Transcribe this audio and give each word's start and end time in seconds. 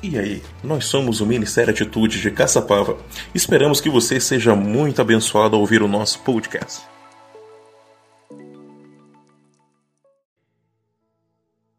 E 0.00 0.16
aí, 0.16 0.40
nós 0.62 0.84
somos 0.84 1.20
o 1.20 1.26
Ministério 1.26 1.74
Atitude 1.74 2.20
de 2.20 2.30
Caçapava. 2.30 2.96
Esperamos 3.34 3.80
que 3.80 3.90
você 3.90 4.20
seja 4.20 4.54
muito 4.54 5.02
abençoado 5.02 5.56
ao 5.56 5.60
ouvir 5.60 5.82
o 5.82 5.88
nosso 5.88 6.20
podcast. 6.22 6.86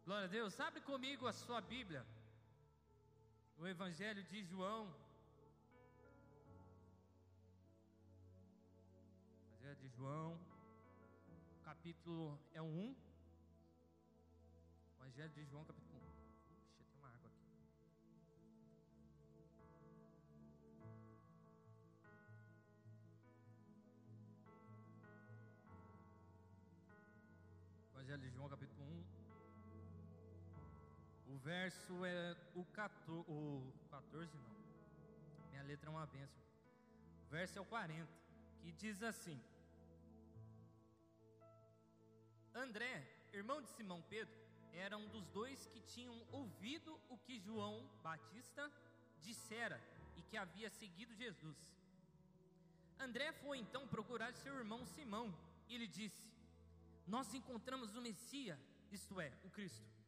Glória 0.04 0.24
a 0.24 0.26
Deus. 0.26 0.60
Abre 0.60 0.82
comigo 0.82 1.26
a 1.26 1.32
sua 1.32 1.62
Bíblia. 1.62 2.04
O 3.58 3.66
Evangelho 3.66 4.22
de 4.24 4.44
João. 4.44 4.86
Evangelho 9.54 9.76
de 9.80 9.88
João. 9.96 10.36
Capítulo 11.64 12.38
é 12.52 12.60
1. 12.60 12.94
Evangelho 15.00 15.30
de 15.30 15.44
João, 15.46 15.64
capítulo 15.64 16.00
1. 16.06 16.09
Verso 31.50 32.04
é 32.04 32.36
o 32.54 32.64
14, 32.66 33.24
o 33.26 33.72
14 33.90 34.38
não. 34.38 34.54
Minha 35.50 35.64
letra 35.64 35.90
é 35.90 35.92
uma 35.92 36.06
bênção. 36.06 36.40
O 37.26 37.28
verso 37.28 37.58
é 37.58 37.60
o 37.60 37.64
40, 37.64 38.08
que 38.60 38.70
diz 38.70 39.02
assim: 39.02 39.42
André, 42.54 42.94
irmão 43.32 43.60
de 43.60 43.68
Simão 43.70 44.00
Pedro, 44.02 44.32
era 44.72 44.96
um 44.96 45.08
dos 45.08 45.26
dois 45.30 45.66
que 45.66 45.80
tinham 45.80 46.16
ouvido 46.30 46.96
o 47.08 47.18
que 47.18 47.40
João 47.40 47.84
Batista 48.00 48.70
dissera 49.20 49.82
e 50.16 50.22
que 50.22 50.36
havia 50.36 50.70
seguido 50.70 51.12
Jesus. 51.16 51.58
André 52.96 53.32
foi 53.32 53.58
então 53.58 53.88
procurar 53.88 54.32
seu 54.34 54.54
irmão 54.54 54.86
Simão 54.86 55.34
e 55.68 55.76
lhe 55.76 55.88
disse: 55.88 56.22
Nós 57.08 57.34
encontramos 57.34 57.96
o 57.96 58.00
Messias, 58.00 58.60
isto 58.92 59.20
é, 59.20 59.32
o 59.42 59.50
Cristo. 59.50 59.99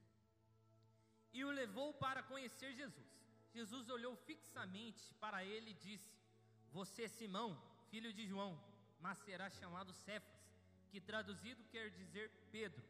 E 1.32 1.44
o 1.44 1.50
levou 1.50 1.94
para 1.94 2.22
conhecer 2.22 2.74
Jesus. 2.74 3.10
Jesus 3.54 3.88
olhou 3.88 4.14
fixamente 4.16 5.02
para 5.20 5.44
ele 5.44 5.70
e 5.70 5.80
disse: 5.86 6.10
Você 6.70 7.04
é 7.04 7.08
Simão, 7.08 7.50
filho 7.90 8.12
de 8.12 8.26
João, 8.26 8.52
mas 9.00 9.18
será 9.18 9.48
chamado 9.50 9.92
Cefas, 9.92 10.40
que 10.90 11.00
traduzido 11.00 11.62
quer 11.70 11.90
dizer 11.90 12.30
Pedro. 12.50 12.82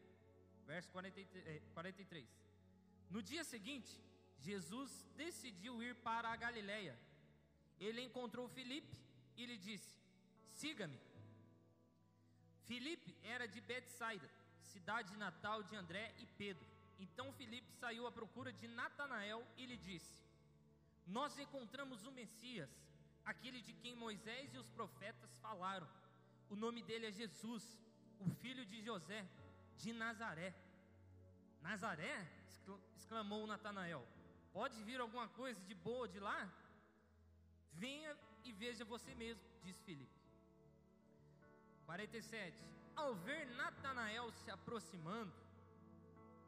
Verso 0.66 0.90
43. 0.90 2.28
No 3.10 3.22
dia 3.22 3.44
seguinte, 3.44 3.92
Jesus 4.38 4.90
decidiu 5.16 5.82
ir 5.82 5.94
para 5.96 6.28
a 6.30 6.36
Galiléia. 6.36 6.98
Ele 7.78 8.00
encontrou 8.00 8.48
Filipe 8.48 8.96
e 9.36 9.46
lhe 9.46 9.58
disse: 9.58 9.96
Siga-me. 10.50 11.00
Filipe 12.66 13.16
era 13.22 13.46
de 13.46 13.60
Betsaida, 13.60 14.30
cidade 14.60 15.16
natal 15.16 15.62
de 15.62 15.74
André 15.76 16.14
e 16.18 16.26
Pedro. 16.26 16.71
Então 17.04 17.32
Filipe 17.32 17.70
saiu 17.82 18.06
à 18.06 18.12
procura 18.18 18.50
de 18.60 18.66
Natanael 18.68 19.40
e 19.56 19.66
lhe 19.70 19.76
disse: 19.88 20.16
Nós 21.06 21.36
encontramos 21.44 22.04
o 22.06 22.12
Messias, 22.12 22.70
aquele 23.24 23.60
de 23.60 23.72
quem 23.82 23.96
Moisés 23.96 24.54
e 24.54 24.58
os 24.58 24.68
profetas 24.78 25.34
falaram. 25.46 25.88
O 26.48 26.56
nome 26.64 26.80
dele 26.88 27.06
é 27.06 27.12
Jesus, 27.22 27.64
o 28.20 28.28
filho 28.42 28.64
de 28.72 28.80
José, 28.88 29.20
de 29.82 29.92
Nazaré. 29.92 30.54
Nazaré? 31.60 32.16
exclamou 32.96 33.46
Natanael. 33.46 34.06
Pode 34.52 34.80
vir 34.84 35.00
alguma 35.00 35.28
coisa 35.40 35.60
de 35.70 35.74
boa 35.74 36.06
de 36.14 36.20
lá? 36.20 36.40
Venha 37.72 38.16
e 38.44 38.52
veja 38.52 38.84
você 38.84 39.12
mesmo, 39.14 39.42
disse 39.64 39.82
Filipe. 39.82 40.20
47. 41.86 42.64
Ao 42.94 43.14
ver 43.26 43.46
Natanael 43.56 44.30
se 44.32 44.50
aproximando, 44.50 45.32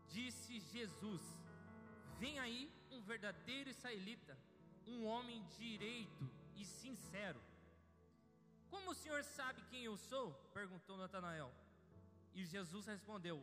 disse 0.08 0.60
Jesus: 0.60 1.22
Vem 2.18 2.38
aí 2.38 2.70
um 2.90 3.00
verdadeiro 3.02 3.70
israelita, 3.70 4.38
um 4.86 5.04
homem 5.04 5.44
direito 5.58 6.30
e 6.56 6.64
sincero. 6.64 7.40
Como 8.70 8.90
o 8.90 8.94
senhor 8.94 9.22
sabe 9.24 9.62
quem 9.70 9.84
eu 9.84 9.96
sou? 9.96 10.32
perguntou 10.52 10.96
Natanael. 10.96 11.52
E 12.34 12.44
Jesus 12.44 12.86
respondeu: 12.86 13.42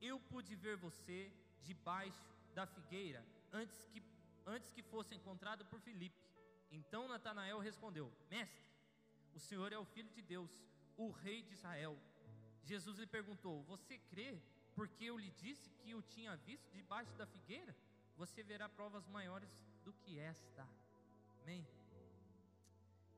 Eu 0.00 0.18
pude 0.18 0.54
ver 0.54 0.76
você 0.76 1.32
debaixo 1.62 2.24
da 2.54 2.66
figueira 2.66 3.24
antes 3.52 3.84
que, 3.86 4.02
antes 4.46 4.72
que 4.72 4.82
fosse 4.82 5.14
encontrado 5.14 5.64
por 5.66 5.80
Filipe. 5.80 6.20
Então 6.70 7.08
Natanael 7.08 7.58
respondeu: 7.58 8.12
Mestre, 8.30 8.64
o 9.34 9.38
Senhor 9.38 9.72
é 9.72 9.78
o 9.78 9.84
Filho 9.84 10.10
de 10.10 10.22
Deus, 10.22 10.50
o 10.96 11.10
Rei 11.10 11.42
de 11.42 11.52
Israel. 11.52 11.96
Jesus 12.64 12.98
lhe 12.98 13.06
perguntou: 13.06 13.62
Você 13.64 13.98
crê 13.98 14.40
porque 14.74 15.04
eu 15.04 15.16
lhe 15.18 15.30
disse 15.30 15.70
que 15.70 15.90
eu 15.90 16.02
tinha 16.02 16.36
visto 16.36 16.70
debaixo 16.72 17.14
da 17.14 17.26
figueira? 17.26 17.74
Você 18.16 18.42
verá 18.42 18.68
provas 18.68 19.06
maiores 19.08 19.50
do 19.84 19.92
que 19.92 20.18
esta. 20.18 20.66
Amém. 21.42 21.66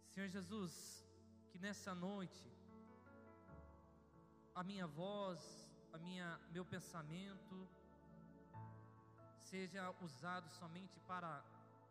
Senhor 0.09 0.29
Jesus, 0.29 1.05
que 1.51 1.59
nessa 1.59 1.95
noite 1.95 2.55
a 4.55 4.63
minha 4.63 4.87
voz, 4.87 5.41
a 5.93 5.99
minha 5.99 6.41
meu 6.53 6.65
pensamento 6.65 7.69
seja 9.39 9.95
usado 10.01 10.49
somente 10.51 10.99
para 11.01 11.45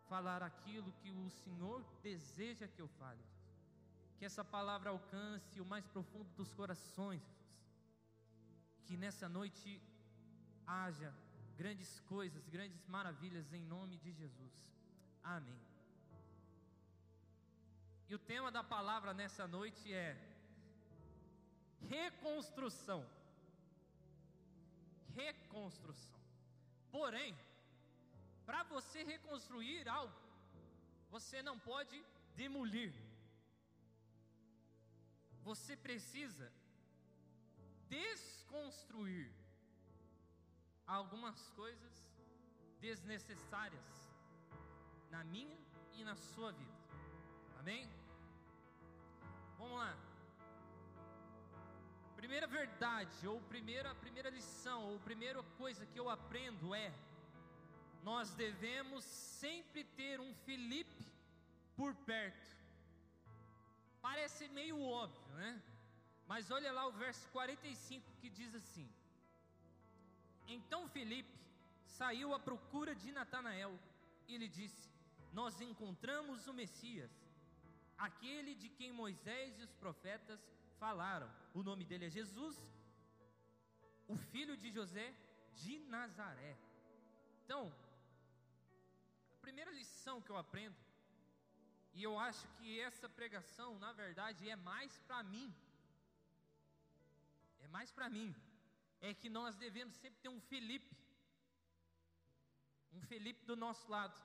falar 0.08 0.42
aquilo 0.42 0.92
que 1.00 1.10
o 1.10 1.30
Senhor 1.30 1.84
deseja 2.02 2.66
que 2.66 2.80
eu 2.80 2.88
fale. 2.88 3.24
Que 4.18 4.24
essa 4.24 4.44
palavra 4.44 4.90
alcance 4.90 5.60
o 5.60 5.64
mais 5.64 5.86
profundo 5.86 6.28
dos 6.34 6.52
corações. 6.52 7.22
Que 8.86 8.96
nessa 8.96 9.28
noite 9.28 9.80
haja 10.66 11.12
grandes 11.56 12.00
coisas, 12.00 12.48
grandes 12.48 12.86
maravilhas 12.86 13.52
em 13.52 13.62
nome 13.62 13.96
de 13.98 14.12
Jesus. 14.12 14.54
Amém. 15.22 15.60
E 18.08 18.14
o 18.14 18.18
tema 18.18 18.50
da 18.50 18.62
palavra 18.62 19.14
nessa 19.14 19.46
noite 19.46 19.92
é 19.92 20.16
reconstrução. 21.88 23.00
Reconstrução. 25.14 26.20
Porém, 26.90 27.34
para 28.44 28.62
você 28.64 29.02
reconstruir 29.02 29.88
algo, 29.88 30.14
você 31.10 31.42
não 31.42 31.58
pode 31.58 31.96
demolir. 32.36 32.92
Você 35.42 35.76
precisa 35.76 36.52
desconstruir 37.88 39.30
algumas 40.86 41.48
coisas 41.50 41.92
desnecessárias 42.80 44.10
na 45.10 45.24
minha 45.24 45.58
e 45.94 46.04
na 46.04 46.16
sua 46.16 46.52
vida. 46.52 46.78
Amém? 47.58 47.88
Vamos 49.58 49.78
lá. 49.78 49.96
Primeira 52.16 52.46
verdade, 52.46 53.26
ou 53.26 53.40
primeira, 53.42 53.94
primeira 53.94 54.30
lição, 54.30 54.82
ou 54.90 54.98
primeira 55.00 55.42
coisa 55.58 55.86
que 55.86 55.98
eu 55.98 56.08
aprendo 56.10 56.74
é: 56.74 56.92
nós 58.02 58.34
devemos 58.34 59.04
sempre 59.04 59.84
ter 59.84 60.20
um 60.20 60.34
Felipe 60.34 61.06
por 61.76 61.94
perto. 61.94 62.54
Parece 64.00 64.48
meio 64.48 64.80
óbvio, 64.80 65.34
né? 65.34 65.62
Mas 66.26 66.50
olha 66.50 66.72
lá 66.72 66.86
o 66.86 66.92
verso 66.92 67.28
45 67.28 68.12
que 68.20 68.30
diz 68.30 68.54
assim: 68.54 68.88
Então 70.46 70.88
Felipe 70.88 71.38
saiu 71.84 72.34
à 72.34 72.38
procura 72.38 72.94
de 72.94 73.12
Natanael 73.12 73.78
e 74.26 74.36
lhe 74.38 74.48
disse: 74.48 74.88
Nós 75.32 75.60
encontramos 75.60 76.46
o 76.46 76.54
Messias, 76.54 77.12
aquele 77.96 78.54
de 78.54 78.68
quem 78.68 78.92
Moisés 78.92 79.58
e 79.58 79.62
os 79.62 79.74
profetas 79.74 80.40
falaram. 80.78 81.30
O 81.52 81.62
nome 81.62 81.84
dele 81.84 82.06
é 82.06 82.10
Jesus, 82.10 82.56
o 84.08 84.16
filho 84.16 84.56
de 84.56 84.70
José 84.70 85.14
de 85.62 85.78
Nazaré. 85.94 86.56
Então, 87.44 87.72
a 89.34 89.36
primeira 89.40 89.70
lição 89.70 90.20
que 90.22 90.30
eu 90.30 90.36
aprendo, 90.36 90.76
e 91.92 92.02
eu 92.02 92.18
acho 92.18 92.46
que 92.56 92.80
essa 92.80 93.08
pregação, 93.08 93.78
na 93.78 93.92
verdade, 93.92 94.48
é 94.48 94.56
mais 94.56 94.98
para 95.06 95.22
mim, 95.22 95.54
é 97.64 97.68
mais 97.76 97.90
para 97.96 98.08
mim, 98.16 98.28
é 99.08 99.10
que 99.20 99.28
nós 99.38 99.56
devemos 99.64 99.94
sempre 100.02 100.20
ter 100.24 100.32
um 100.36 100.40
Felipe, 100.52 100.94
um 102.96 103.02
Felipe 103.10 103.42
do 103.50 103.56
nosso 103.64 103.86
lado. 103.94 104.18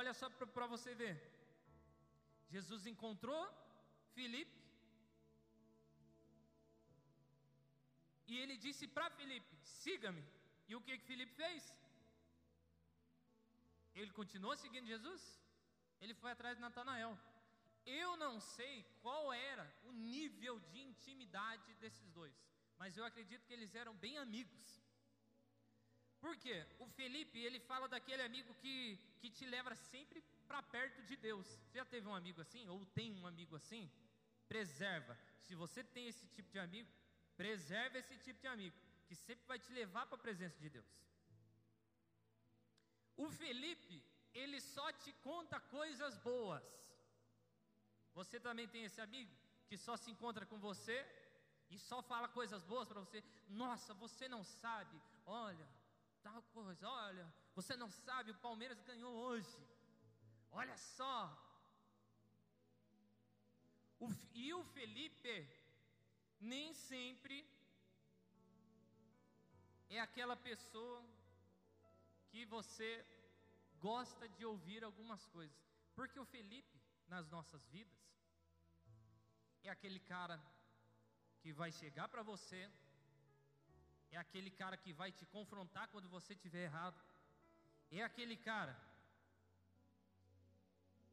Olha 0.00 0.12
só 0.20 0.28
para 0.30 0.66
você 0.74 0.92
ver. 1.02 1.14
Jesus 2.54 2.82
encontrou 2.92 3.42
Felipe 4.16 4.58
e 8.30 8.36
ele 8.42 8.56
disse 8.64 8.86
para 8.96 9.14
Felipe: 9.18 9.54
siga-me. 9.82 10.24
E 10.68 10.74
o 10.76 10.82
que 10.84 10.98
que 10.98 11.10
Felipe 11.12 11.34
fez? 11.42 11.62
Ele 14.00 14.12
continuou 14.20 14.56
seguindo 14.56 14.92
Jesus? 14.94 15.22
Ele 16.02 16.14
foi 16.20 16.30
atrás 16.32 16.56
de 16.56 16.62
Natanael. 16.66 17.12
Eu 17.86 18.16
não 18.16 18.40
sei 18.40 18.84
qual 19.02 19.32
era 19.32 19.66
o 19.84 19.92
nível 19.92 20.58
de 20.60 20.80
intimidade 20.80 21.74
desses 21.74 22.08
dois, 22.10 22.34
mas 22.78 22.96
eu 22.96 23.04
acredito 23.04 23.44
que 23.46 23.52
eles 23.52 23.74
eram 23.74 23.94
bem 23.94 24.16
amigos. 24.18 24.82
Por 26.20 26.36
quê? 26.38 26.66
O 26.78 26.86
Felipe, 26.86 27.38
ele 27.38 27.60
fala 27.60 27.86
daquele 27.86 28.22
amigo 28.22 28.54
que, 28.54 28.98
que 29.20 29.30
te 29.30 29.44
leva 29.44 29.74
sempre 29.74 30.22
para 30.46 30.62
perto 30.62 31.02
de 31.02 31.16
Deus. 31.16 31.46
Você 31.46 31.78
já 31.78 31.84
teve 31.84 32.08
um 32.08 32.14
amigo 32.14 32.40
assim? 32.40 32.66
Ou 32.68 32.84
tem 32.86 33.12
um 33.12 33.26
amigo 33.26 33.54
assim? 33.56 33.90
Preserva. 34.48 35.18
Se 35.40 35.54
você 35.54 35.84
tem 35.84 36.06
esse 36.06 36.26
tipo 36.28 36.50
de 36.50 36.58
amigo, 36.58 36.90
preserva 37.36 37.98
esse 37.98 38.16
tipo 38.18 38.40
de 38.40 38.46
amigo, 38.46 38.74
que 39.06 39.14
sempre 39.14 39.44
vai 39.46 39.58
te 39.58 39.70
levar 39.72 40.06
para 40.06 40.16
a 40.16 40.26
presença 40.26 40.58
de 40.58 40.70
Deus. 40.70 40.86
O 43.16 43.28
Felipe, 43.28 44.02
ele 44.32 44.60
só 44.60 44.92
te 44.92 45.12
conta 45.28 45.60
coisas 45.60 46.16
boas. 46.18 46.64
Você 48.14 48.38
também 48.38 48.68
tem 48.68 48.84
esse 48.84 49.00
amigo 49.00 49.32
que 49.68 49.76
só 49.76 49.96
se 49.96 50.10
encontra 50.10 50.46
com 50.46 50.58
você 50.58 50.96
e 51.70 51.78
só 51.78 52.02
fala 52.02 52.28
coisas 52.28 52.62
boas 52.62 52.88
para 52.88 53.00
você. 53.00 53.22
Nossa, 53.48 53.92
você 53.94 54.28
não 54.28 54.42
sabe. 54.44 55.00
Olha, 55.26 55.68
tal 56.22 56.42
coisa. 56.54 56.88
Olha, 56.88 57.34
você 57.54 57.76
não 57.76 57.90
sabe, 57.90 58.30
o 58.30 58.42
Palmeiras 58.46 58.80
ganhou 58.82 59.14
hoje. 59.14 59.58
Olha 60.52 60.76
só. 60.76 61.16
O, 63.98 64.08
e 64.34 64.52
o 64.52 64.62
Felipe 64.64 65.48
nem 66.40 66.72
sempre 66.74 67.36
é 69.88 70.00
aquela 70.00 70.36
pessoa 70.36 71.02
que 72.30 72.44
você 72.44 73.04
gosta 73.78 74.28
de 74.28 74.44
ouvir 74.44 74.82
algumas 74.84 75.26
coisas. 75.26 75.56
Porque 75.94 76.18
o 76.18 76.24
Felipe, 76.24 76.80
nas 77.08 77.28
nossas 77.28 77.66
vidas, 77.68 78.03
é 79.68 79.70
aquele 79.70 80.00
cara 80.00 80.36
que 81.40 81.52
vai 81.60 81.70
chegar 81.80 82.08
para 82.08 82.22
você, 82.22 82.60
é 84.10 84.16
aquele 84.16 84.50
cara 84.50 84.76
que 84.76 84.92
vai 84.92 85.10
te 85.18 85.26
confrontar 85.26 85.88
quando 85.88 86.08
você 86.16 86.32
estiver 86.34 86.64
errado, 86.64 86.98
é 87.90 88.02
aquele 88.02 88.36
cara 88.36 88.74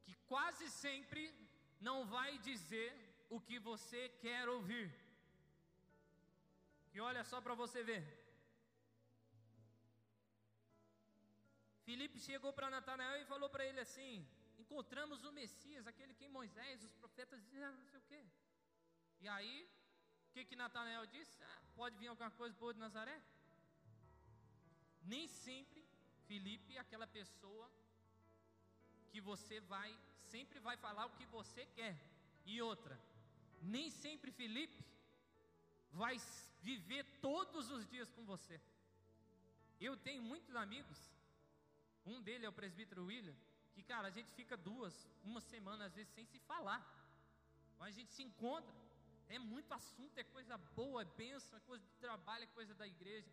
que 0.04 0.14
quase 0.32 0.70
sempre 0.70 1.24
não 1.80 1.98
vai 2.06 2.32
dizer 2.50 2.90
o 3.30 3.40
que 3.48 3.58
você 3.60 4.02
quer 4.24 4.48
ouvir. 4.50 4.88
E 6.94 7.00
olha 7.00 7.24
só 7.24 7.40
para 7.40 7.56
você 7.64 7.82
ver. 7.92 8.04
Filipe 11.86 12.20
chegou 12.20 12.52
para 12.54 12.70
Natanael 12.70 13.22
e 13.22 13.30
falou 13.34 13.50
para 13.50 13.66
ele 13.66 13.80
assim: 13.80 14.14
Encontramos 14.64 15.24
o 15.24 15.32
Messias, 15.32 15.88
aquele 15.88 16.14
que 16.14 16.28
Moisés, 16.28 16.84
os 16.84 16.94
profetas 16.94 17.42
diziam, 17.46 17.72
não 17.74 17.88
sei 17.92 18.00
o 18.00 18.04
quê. 18.12 18.22
E 19.24 19.28
aí, 19.28 19.70
o 20.28 20.34
que 20.34 20.46
que 20.46 20.56
Natanael 20.56 21.06
disse? 21.06 21.38
Ah, 21.44 21.62
pode 21.76 21.96
vir 21.98 22.08
alguma 22.08 22.32
coisa 22.32 22.56
boa 22.58 22.74
de 22.74 22.80
Nazaré? 22.80 23.22
Nem 25.04 25.28
sempre 25.28 25.84
Felipe 26.28 26.78
aquela 26.78 27.06
pessoa 27.06 27.70
que 29.12 29.22
você 29.22 29.60
vai, 29.74 29.90
sempre 30.34 30.60
vai 30.60 30.76
falar 30.78 31.06
o 31.06 31.16
que 31.18 31.26
você 31.38 31.66
quer. 31.78 31.96
E 32.46 32.62
outra, 32.62 33.00
nem 33.62 33.90
sempre 33.92 34.32
Felipe 34.32 34.84
vai 35.92 36.16
viver 36.62 37.04
todos 37.22 37.70
os 37.70 37.86
dias 37.88 38.10
com 38.12 38.26
você. 38.26 38.60
Eu 39.80 39.96
tenho 39.98 40.24
muitos 40.24 40.56
amigos, 40.56 41.00
um 42.06 42.22
dele 42.22 42.46
é 42.46 42.50
o 42.50 42.54
presbítero 42.54 43.06
William, 43.06 43.36
que 43.74 43.84
cara, 43.84 44.08
a 44.08 44.12
gente 44.12 44.32
fica 44.32 44.56
duas, 44.58 44.96
uma 45.24 45.42
semana 45.42 45.86
às 45.86 45.94
vezes 45.94 46.14
sem 46.14 46.26
se 46.26 46.40
falar. 46.40 46.82
Mas 47.80 47.90
a 47.96 48.00
gente 48.00 48.12
se 48.14 48.24
encontra, 48.24 48.74
é 49.36 49.40
muito 49.40 49.72
assunto, 49.74 50.18
é 50.18 50.24
coisa 50.24 50.58
boa, 50.80 51.02
é 51.02 51.06
bênção, 51.06 51.58
é 51.58 51.62
coisa 51.62 51.84
de 51.86 51.96
trabalho, 52.06 52.44
é 52.44 52.48
coisa 52.48 52.74
da 52.82 52.88
igreja. 52.88 53.30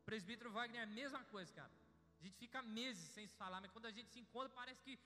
O 0.00 0.04
presbítero 0.04 0.52
Wagner 0.56 0.80
é 0.80 0.84
a 0.84 0.94
mesma 1.00 1.22
coisa, 1.24 1.52
cara. 1.52 1.72
A 2.18 2.22
gente 2.24 2.36
fica 2.44 2.60
meses 2.62 3.04
sem 3.14 3.26
se 3.26 3.36
falar, 3.36 3.60
mas 3.60 3.70
quando 3.70 3.86
a 3.86 3.90
gente 3.90 4.10
se 4.10 4.20
encontra, 4.20 4.50
parece 4.50 4.82
que. 4.82 4.98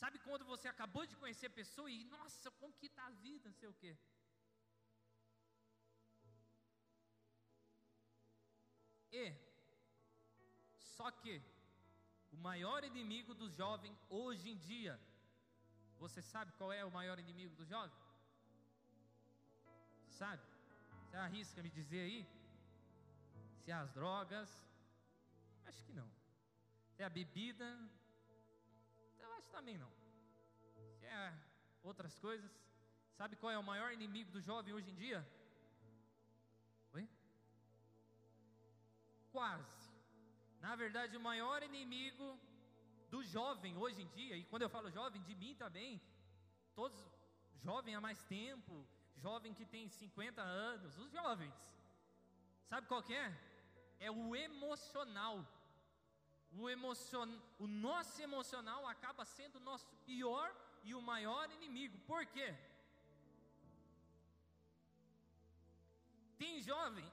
Sabe 0.00 0.18
quando 0.20 0.44
você 0.44 0.66
acabou 0.68 1.04
de 1.04 1.16
conhecer 1.16 1.46
a 1.46 1.58
pessoa 1.60 1.90
e, 1.90 2.04
nossa, 2.04 2.50
como 2.52 2.72
que 2.80 2.86
está 2.86 3.06
a 3.06 3.10
vida, 3.10 3.48
não 3.48 3.56
sei 3.56 3.68
o 3.68 3.74
quê. 3.74 3.96
E, 9.12 9.34
só 10.96 11.10
que, 11.10 11.42
o 12.30 12.36
maior 12.36 12.84
inimigo 12.84 13.34
do 13.34 13.48
jovem 13.50 13.92
hoje 14.08 14.48
em 14.50 14.56
dia, 14.56 14.94
você 15.98 16.22
sabe 16.22 16.52
qual 16.52 16.72
é 16.72 16.84
o 16.84 16.90
maior 16.98 17.18
inimigo 17.18 17.54
do 17.56 17.64
jovem? 17.64 17.96
Sabe? 20.10 20.42
Você 21.04 21.16
arrisca 21.16 21.62
me 21.62 21.70
dizer 21.70 22.00
aí? 22.00 22.26
Se 23.64 23.72
as 23.72 23.90
drogas? 23.92 24.48
Acho 25.66 25.84
que 25.84 25.92
não. 25.92 26.08
Se 26.94 27.02
é 27.02 27.06
a 27.06 27.10
bebida? 27.10 27.66
Eu 29.18 29.32
acho 29.34 29.48
também 29.50 29.76
não. 29.78 29.90
Se 30.98 31.06
é 31.06 31.34
outras 31.82 32.18
coisas? 32.18 32.50
Sabe 33.16 33.36
qual 33.36 33.52
é 33.52 33.58
o 33.58 33.62
maior 33.62 33.92
inimigo 33.92 34.30
do 34.30 34.40
jovem 34.40 34.72
hoje 34.74 34.90
em 34.90 34.94
dia? 34.94 35.26
Oi? 36.94 37.08
Quase. 39.32 39.90
Na 40.60 40.74
verdade, 40.76 41.16
o 41.16 41.20
maior 41.20 41.62
inimigo 41.62 42.38
do 43.10 43.22
jovem 43.24 43.76
hoje 43.76 44.02
em 44.02 44.08
dia, 44.08 44.36
e 44.36 44.44
quando 44.44 44.62
eu 44.62 44.70
falo 44.70 44.90
jovem, 44.90 45.22
de 45.22 45.34
mim 45.34 45.54
também, 45.54 46.00
todos 46.74 46.98
jovem 47.56 47.94
há 47.94 48.00
mais 48.00 48.22
tempo, 48.24 48.86
jovem 49.26 49.54
que 49.58 49.66
tem 49.74 49.88
50 49.88 50.42
anos, 50.42 50.98
os 50.98 51.10
jovens. 51.18 51.54
Sabe 52.70 52.86
qual 52.90 53.02
que 53.02 53.14
é? 53.14 53.28
É 53.98 54.10
o 54.10 54.34
emocional. 54.34 55.36
O, 56.58 56.68
emocion... 56.68 57.30
o 57.58 57.66
nosso 57.66 58.20
emocional 58.28 58.86
acaba 58.86 59.24
sendo 59.24 59.56
o 59.56 59.66
nosso 59.70 59.94
pior 60.08 60.48
e 60.82 60.94
o 60.94 61.02
maior 61.12 61.50
inimigo. 61.58 61.98
Por 62.12 62.24
quê? 62.26 62.48
Tem 66.38 66.62
jovem 66.62 67.08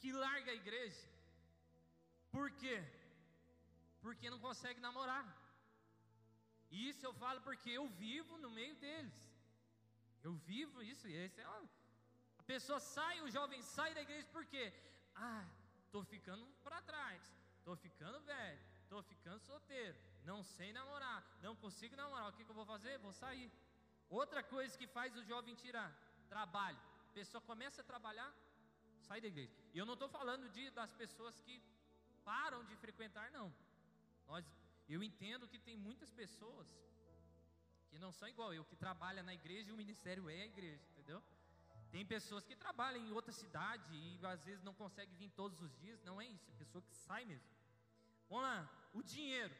que 0.00 0.12
larga 0.12 0.50
a 0.52 0.60
igreja. 0.62 1.06
Por 2.30 2.50
quê? 2.60 2.76
Porque 4.00 4.30
não 4.30 4.38
consegue 4.38 4.80
namorar. 4.80 5.26
E 6.70 6.88
isso 6.90 7.04
eu 7.06 7.14
falo 7.14 7.40
porque 7.40 7.70
eu 7.70 7.86
vivo 8.04 8.36
no 8.38 8.50
meio 8.50 8.76
deles. 8.76 9.35
Eu 10.26 10.34
vivo 10.52 10.82
isso, 10.92 11.06
e 11.08 11.14
esse 11.24 11.40
é 11.40 11.48
uma... 11.48 11.68
A 12.40 12.44
pessoa 12.52 12.78
sai, 12.80 13.14
o 13.26 13.30
jovem 13.36 13.60
sai 13.62 13.90
da 13.94 14.02
igreja 14.06 14.26
porque, 14.36 14.62
ah, 15.14 15.44
estou 15.84 16.02
ficando 16.12 16.44
para 16.64 16.80
trás, 16.90 17.22
estou 17.58 17.76
ficando 17.84 18.18
velho, 18.32 18.60
estou 18.82 19.02
ficando 19.10 19.40
solteiro, 19.50 19.96
não 20.30 20.38
sei 20.42 20.72
namorar, 20.78 21.20
não 21.46 21.54
consigo 21.64 21.94
namorar, 22.02 22.28
o 22.28 22.32
que, 22.32 22.44
que 22.44 22.50
eu 22.50 22.60
vou 22.60 22.66
fazer? 22.74 22.98
Vou 22.98 23.12
sair. 23.12 23.48
Outra 24.20 24.42
coisa 24.54 24.76
que 24.80 24.88
faz 24.96 25.16
o 25.16 25.24
jovem 25.30 25.54
tirar, 25.54 25.90
trabalho. 26.28 26.80
A 27.10 27.12
pessoa 27.20 27.40
começa 27.50 27.80
a 27.82 27.90
trabalhar, 27.92 28.32
sai 29.06 29.20
da 29.20 29.28
igreja. 29.28 29.54
E 29.74 29.78
eu 29.78 29.86
não 29.86 29.94
estou 29.94 30.08
falando 30.08 30.48
de, 30.48 30.64
das 30.70 30.92
pessoas 31.02 31.40
que 31.40 31.62
param 32.24 32.64
de 32.64 32.76
frequentar, 32.84 33.30
não. 33.30 33.48
Nós, 34.26 34.44
eu 34.88 35.02
entendo 35.08 35.48
que 35.52 35.60
tem 35.68 35.76
muitas 35.76 36.10
pessoas 36.10 36.66
que 37.90 37.98
não 37.98 38.12
são 38.12 38.28
igual 38.28 38.52
eu, 38.52 38.64
que 38.64 38.76
trabalha 38.76 39.22
na 39.22 39.34
igreja 39.34 39.70
e 39.70 39.72
o 39.72 39.76
ministério 39.76 40.28
é 40.28 40.42
a 40.42 40.46
igreja, 40.46 40.84
entendeu? 40.90 41.22
Tem 41.90 42.04
pessoas 42.04 42.44
que 42.44 42.56
trabalham 42.56 43.04
em 43.04 43.12
outra 43.12 43.32
cidade 43.32 43.94
e 43.94 44.26
às 44.26 44.42
vezes 44.44 44.62
não 44.62 44.74
conseguem 44.74 45.14
vir 45.16 45.30
todos 45.30 45.60
os 45.60 45.74
dias, 45.76 46.02
não 46.02 46.20
é 46.20 46.26
isso, 46.26 46.50
é 46.50 46.54
pessoa 46.54 46.82
que 46.82 46.94
sai 46.94 47.24
mesmo. 47.24 47.48
Vamos 48.28 48.44
lá, 48.44 48.68
o 48.92 49.02
dinheiro. 49.02 49.54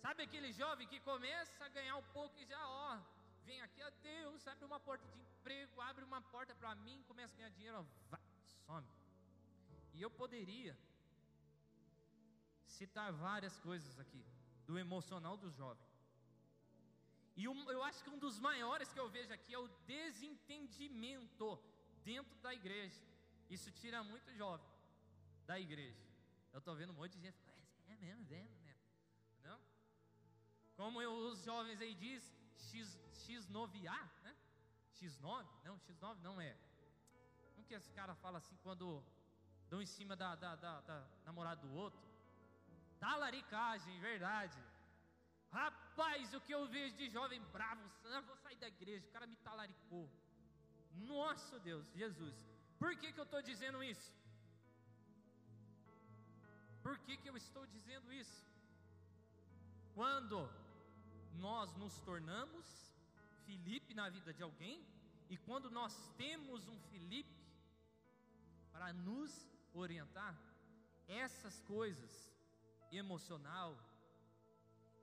Sabe 0.00 0.22
aquele 0.22 0.52
jovem 0.52 0.86
que 0.86 1.00
começa 1.00 1.64
a 1.64 1.68
ganhar 1.68 1.96
um 1.96 2.02
pouco 2.18 2.38
e 2.38 2.46
já, 2.46 2.68
ó, 2.68 3.00
vem 3.44 3.60
aqui 3.60 3.82
a 3.82 3.90
Deus, 3.90 4.46
abre 4.46 4.64
uma 4.64 4.78
porta 4.78 5.06
de 5.08 5.18
emprego, 5.18 5.80
abre 5.80 6.04
uma 6.04 6.20
porta 6.22 6.54
para 6.54 6.74
mim, 6.74 7.02
começa 7.08 7.34
a 7.34 7.36
ganhar 7.38 7.50
dinheiro, 7.50 7.78
ó, 7.78 7.84
vai, 8.10 8.20
some. 8.66 8.88
E 9.92 10.02
eu 10.02 10.10
poderia 10.10 10.76
citar 12.66 13.12
várias 13.12 13.58
coisas 13.58 13.98
aqui 13.98 14.24
do 14.66 14.78
emocional 14.78 15.36
do 15.36 15.50
jovem. 15.50 15.93
E 17.36 17.48
um, 17.48 17.70
eu 17.70 17.82
acho 17.82 18.02
que 18.02 18.10
um 18.10 18.18
dos 18.18 18.38
maiores 18.38 18.92
que 18.92 19.00
eu 19.00 19.08
vejo 19.08 19.32
aqui 19.32 19.52
é 19.54 19.58
o 19.58 19.68
desentendimento 19.86 21.58
dentro 22.04 22.36
da 22.38 22.54
igreja. 22.54 23.00
Isso 23.50 23.70
tira 23.72 24.02
muito 24.04 24.32
jovem 24.34 24.66
da 25.46 25.58
igreja. 25.58 26.02
Eu 26.52 26.58
estou 26.58 26.74
vendo 26.76 26.90
um 26.90 26.96
monte 26.96 27.12
de 27.12 27.20
gente 27.20 27.36
é 27.88 27.96
mesmo, 27.96 28.22
é 28.22 28.26
mesmo, 28.26 28.84
Não? 29.42 29.60
Como 30.76 31.02
eu, 31.02 31.12
os 31.12 31.42
jovens 31.42 31.80
aí 31.80 31.94
diz, 31.94 32.22
X, 32.56 32.98
X9A, 33.12 34.10
né? 34.22 34.36
X9? 34.94 35.46
Não, 35.64 35.78
X9 35.78 36.16
não 36.22 36.40
é. 36.40 36.56
Como 37.54 37.66
que 37.66 37.74
esse 37.74 37.90
cara 37.92 38.14
fala 38.14 38.38
assim 38.38 38.56
quando 38.62 39.04
dão 39.68 39.82
em 39.82 39.86
cima 39.86 40.16
da, 40.16 40.34
da, 40.34 40.56
da, 40.56 40.80
da 40.80 41.06
namorada 41.24 41.60
do 41.60 41.72
outro? 41.74 42.00
Talaricagem, 42.98 43.98
verdade. 44.00 44.58
Rapaz, 45.58 46.34
o 46.34 46.40
que 46.40 46.54
eu 46.58 46.66
vejo 46.66 46.96
de 47.00 47.08
jovem 47.16 47.40
bravo, 47.56 47.82
eu 48.04 48.22
vou 48.30 48.36
sair 48.44 48.56
da 48.56 48.68
igreja, 48.76 49.06
o 49.06 49.12
cara 49.16 49.26
me 49.32 49.36
talaricou. 49.36 50.06
Nossa 51.12 51.58
Deus, 51.60 51.86
Jesus. 51.94 52.34
Por 52.80 52.92
que, 52.96 53.12
que 53.12 53.20
eu 53.20 53.28
estou 53.28 53.42
dizendo 53.50 53.82
isso? 53.82 54.10
Por 56.82 56.98
que, 57.04 57.16
que 57.16 57.28
eu 57.30 57.36
estou 57.36 57.64
dizendo 57.66 58.12
isso? 58.12 58.40
Quando 59.94 60.38
nós 61.46 61.72
nos 61.82 61.98
tornamos 62.00 62.66
Felipe 63.46 63.94
na 63.94 64.08
vida 64.08 64.32
de 64.32 64.42
alguém, 64.42 64.84
e 65.30 65.36
quando 65.36 65.70
nós 65.70 65.94
temos 66.16 66.66
um 66.66 66.78
Felipe 66.90 67.38
para 68.72 68.92
nos 68.92 69.32
orientar, 69.72 70.34
essas 71.06 71.60
coisas 71.60 72.12
emocional, 72.90 73.70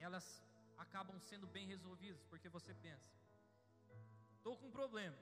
elas 0.03 0.43
acabam 0.77 1.19
sendo 1.19 1.47
bem 1.47 1.65
resolvidas, 1.67 2.23
porque 2.25 2.49
você 2.49 2.73
pensa: 2.73 3.09
estou 4.37 4.57
com 4.57 4.67
um 4.67 4.71
problema, 4.71 5.17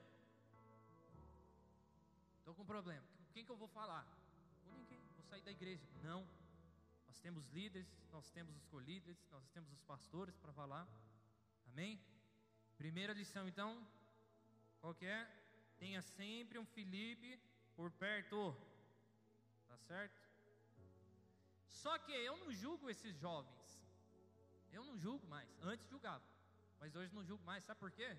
estou 2.38 2.54
com 2.54 2.62
um 2.62 2.66
problema, 2.66 3.06
com 3.18 3.24
quem 3.32 3.44
que 3.44 3.50
eu 3.50 3.56
vou 3.56 3.68
falar? 3.68 4.04
Com 4.64 4.72
ninguém, 4.72 5.02
vou 5.16 5.24
sair 5.24 5.42
da 5.42 5.50
igreja. 5.50 5.86
Não, 6.02 6.26
nós 7.06 7.18
temos 7.20 7.48
líderes, 7.50 7.88
nós 8.10 8.30
temos 8.30 8.56
os 8.56 8.64
colíderes, 8.66 9.18
nós 9.30 9.48
temos 9.50 9.70
os 9.72 9.82
pastores 9.82 10.36
para 10.36 10.52
falar. 10.52 10.88
Amém? 11.66 12.00
Primeira 12.76 13.12
lição, 13.12 13.46
então, 13.46 13.86
qual 14.80 14.94
que 14.94 15.06
é? 15.06 15.24
Tenha 15.78 16.02
sempre 16.02 16.58
um 16.58 16.64
Felipe 16.64 17.38
por 17.76 17.90
perto. 17.90 18.56
Tá 19.68 19.76
certo? 19.78 20.20
Só 21.66 21.98
que 21.98 22.12
eu 22.12 22.36
não 22.38 22.52
julgo 22.52 22.90
esses 22.90 23.14
jovens. 23.16 23.59
Eu 24.72 24.84
não 24.84 24.96
julgo 24.98 25.26
mais. 25.26 25.48
Antes 25.62 25.88
julgava, 25.88 26.24
mas 26.78 26.94
hoje 26.94 27.14
não 27.14 27.24
julgo 27.24 27.44
mais. 27.44 27.64
Sabe 27.64 27.80
por 27.80 27.90
quê? 27.90 28.16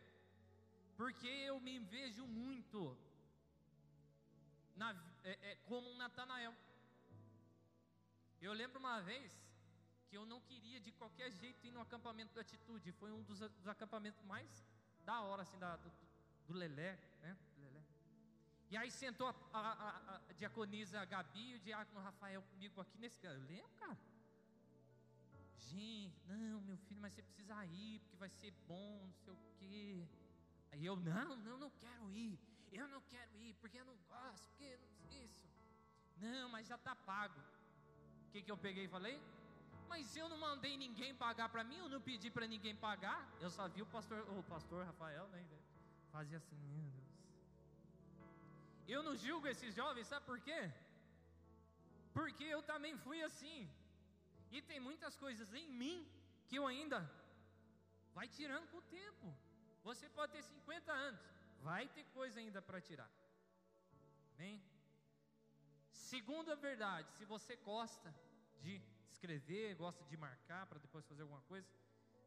Porque 0.95 1.27
eu 1.27 1.59
me 1.59 1.79
vejo 1.79 2.25
muito 2.27 2.97
na, 4.75 4.95
é, 5.23 5.51
é, 5.51 5.55
como 5.67 5.89
um 5.89 5.97
Natanael. 5.97 6.53
Eu 8.41 8.53
lembro 8.53 8.79
uma 8.79 9.01
vez 9.01 9.31
que 10.09 10.17
eu 10.17 10.25
não 10.25 10.41
queria 10.41 10.79
de 10.79 10.91
qualquer 10.91 11.31
jeito 11.31 11.65
ir 11.65 11.71
no 11.71 11.81
acampamento 11.81 12.33
da 12.33 12.41
Atitude. 12.41 12.91
Foi 12.93 13.11
um 13.11 13.23
dos, 13.23 13.39
dos 13.39 13.67
acampamentos 13.67 14.21
mais 14.23 14.65
da 15.05 15.21
hora, 15.21 15.43
assim, 15.43 15.57
da, 15.57 15.75
do, 15.77 15.91
do 16.47 16.53
Lelé, 16.53 16.99
né? 17.21 17.37
Lelé. 17.57 17.83
E 18.69 18.77
aí 18.77 18.91
sentou 18.91 19.27
a, 19.27 19.35
a, 19.53 19.59
a, 19.59 20.15
a 20.29 20.33
diaconisa 20.33 21.05
Gabi 21.05 21.51
e 21.51 21.55
o 21.55 21.59
diácono 21.59 22.01
Rafael 22.01 22.41
comigo 22.43 22.79
aqui 22.81 22.97
nesse. 22.97 23.25
Eu 23.25 23.39
lembro, 23.43 23.69
cara. 23.79 23.97
Gente, 25.69 26.19
não, 26.27 26.61
meu 26.61 26.77
filho, 26.77 27.01
mas 27.01 27.13
você 27.13 27.21
precisa 27.21 27.65
ir, 27.65 27.99
porque 27.99 28.17
vai 28.17 28.29
ser 28.29 28.51
bom, 28.67 29.05
não 29.05 29.13
sei 29.13 29.33
o 29.33 29.37
quê. 29.59 30.07
Aí 30.71 30.85
eu, 30.85 30.95
não, 30.95 31.35
não, 31.37 31.57
não 31.57 31.69
quero 31.71 32.09
ir. 32.11 32.39
Eu 32.71 32.87
não 32.87 33.01
quero 33.01 33.37
ir, 33.37 33.53
porque 33.55 33.79
eu 33.79 33.85
não 33.85 33.97
gosto, 34.09 34.47
porque 34.49 34.79
isso. 35.09 35.47
Não, 36.17 36.49
mas 36.49 36.67
já 36.67 36.75
está 36.75 36.95
pago. 36.95 37.39
O 38.27 38.31
que, 38.31 38.41
que 38.41 38.51
eu 38.51 38.57
peguei 38.57 38.85
e 38.85 38.87
falei? 38.87 39.21
Mas 39.89 40.15
eu 40.15 40.29
não 40.29 40.37
mandei 40.37 40.77
ninguém 40.77 41.13
pagar 41.13 41.49
para 41.49 41.63
mim, 41.63 41.77
eu 41.77 41.89
não 41.89 41.99
pedi 41.99 42.29
para 42.31 42.47
ninguém 42.47 42.75
pagar. 42.75 43.19
Eu 43.41 43.49
só 43.49 43.67
vi 43.67 43.81
o 43.81 43.85
pastor, 43.85 44.19
o 44.37 44.43
pastor 44.43 44.85
Rafael, 44.85 45.27
né? 45.27 45.45
Fazia 46.11 46.37
assim, 46.37 46.55
meu 46.55 46.89
Deus. 46.91 47.11
Eu 48.87 49.03
não 49.03 49.15
julgo 49.15 49.47
esses 49.47 49.75
jovens, 49.75 50.07
sabe 50.07 50.25
por 50.25 50.39
quê? 50.39 50.71
Porque 52.13 52.43
eu 52.43 52.61
também 52.63 52.97
fui 52.97 53.21
assim. 53.21 53.69
E 54.51 54.61
tem 54.61 54.79
muitas 54.79 55.15
coisas 55.15 55.53
em 55.53 55.67
mim 55.81 55.97
que 56.47 56.57
eu 56.59 56.65
ainda 56.67 56.99
vai 58.17 58.27
tirando 58.27 58.67
com 58.71 58.77
o 58.77 58.89
tempo. 58.99 59.27
Você 59.83 60.07
pode 60.09 60.33
ter 60.33 60.43
50 60.43 60.91
anos, 60.91 61.21
vai 61.61 61.87
ter 61.87 62.03
coisa 62.17 62.39
ainda 62.39 62.61
para 62.61 62.81
tirar. 62.89 63.09
Amém? 64.33 64.61
Segunda 65.91 66.55
verdade, 66.55 67.09
se 67.17 67.25
você 67.33 67.55
gosta 67.71 68.13
de 68.63 68.81
escrever, 69.09 69.75
gosta 69.75 70.03
de 70.11 70.17
marcar 70.17 70.65
para 70.67 70.79
depois 70.79 71.05
fazer 71.05 71.21
alguma 71.21 71.41
coisa, 71.51 71.67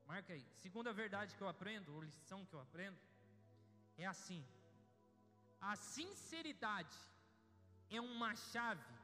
marca 0.07 0.33
aí. 0.33 0.47
Segunda 0.64 0.93
verdade 0.93 1.37
que 1.37 1.43
eu 1.43 1.49
aprendo, 1.49 1.93
ou 1.95 2.00
lição 2.00 2.47
que 2.47 2.54
eu 2.54 2.61
aprendo, 2.61 2.99
é 3.99 4.07
assim: 4.07 4.43
a 5.61 5.76
sinceridade 5.76 6.99
é 7.90 8.00
uma 8.00 8.35
chave 8.35 8.95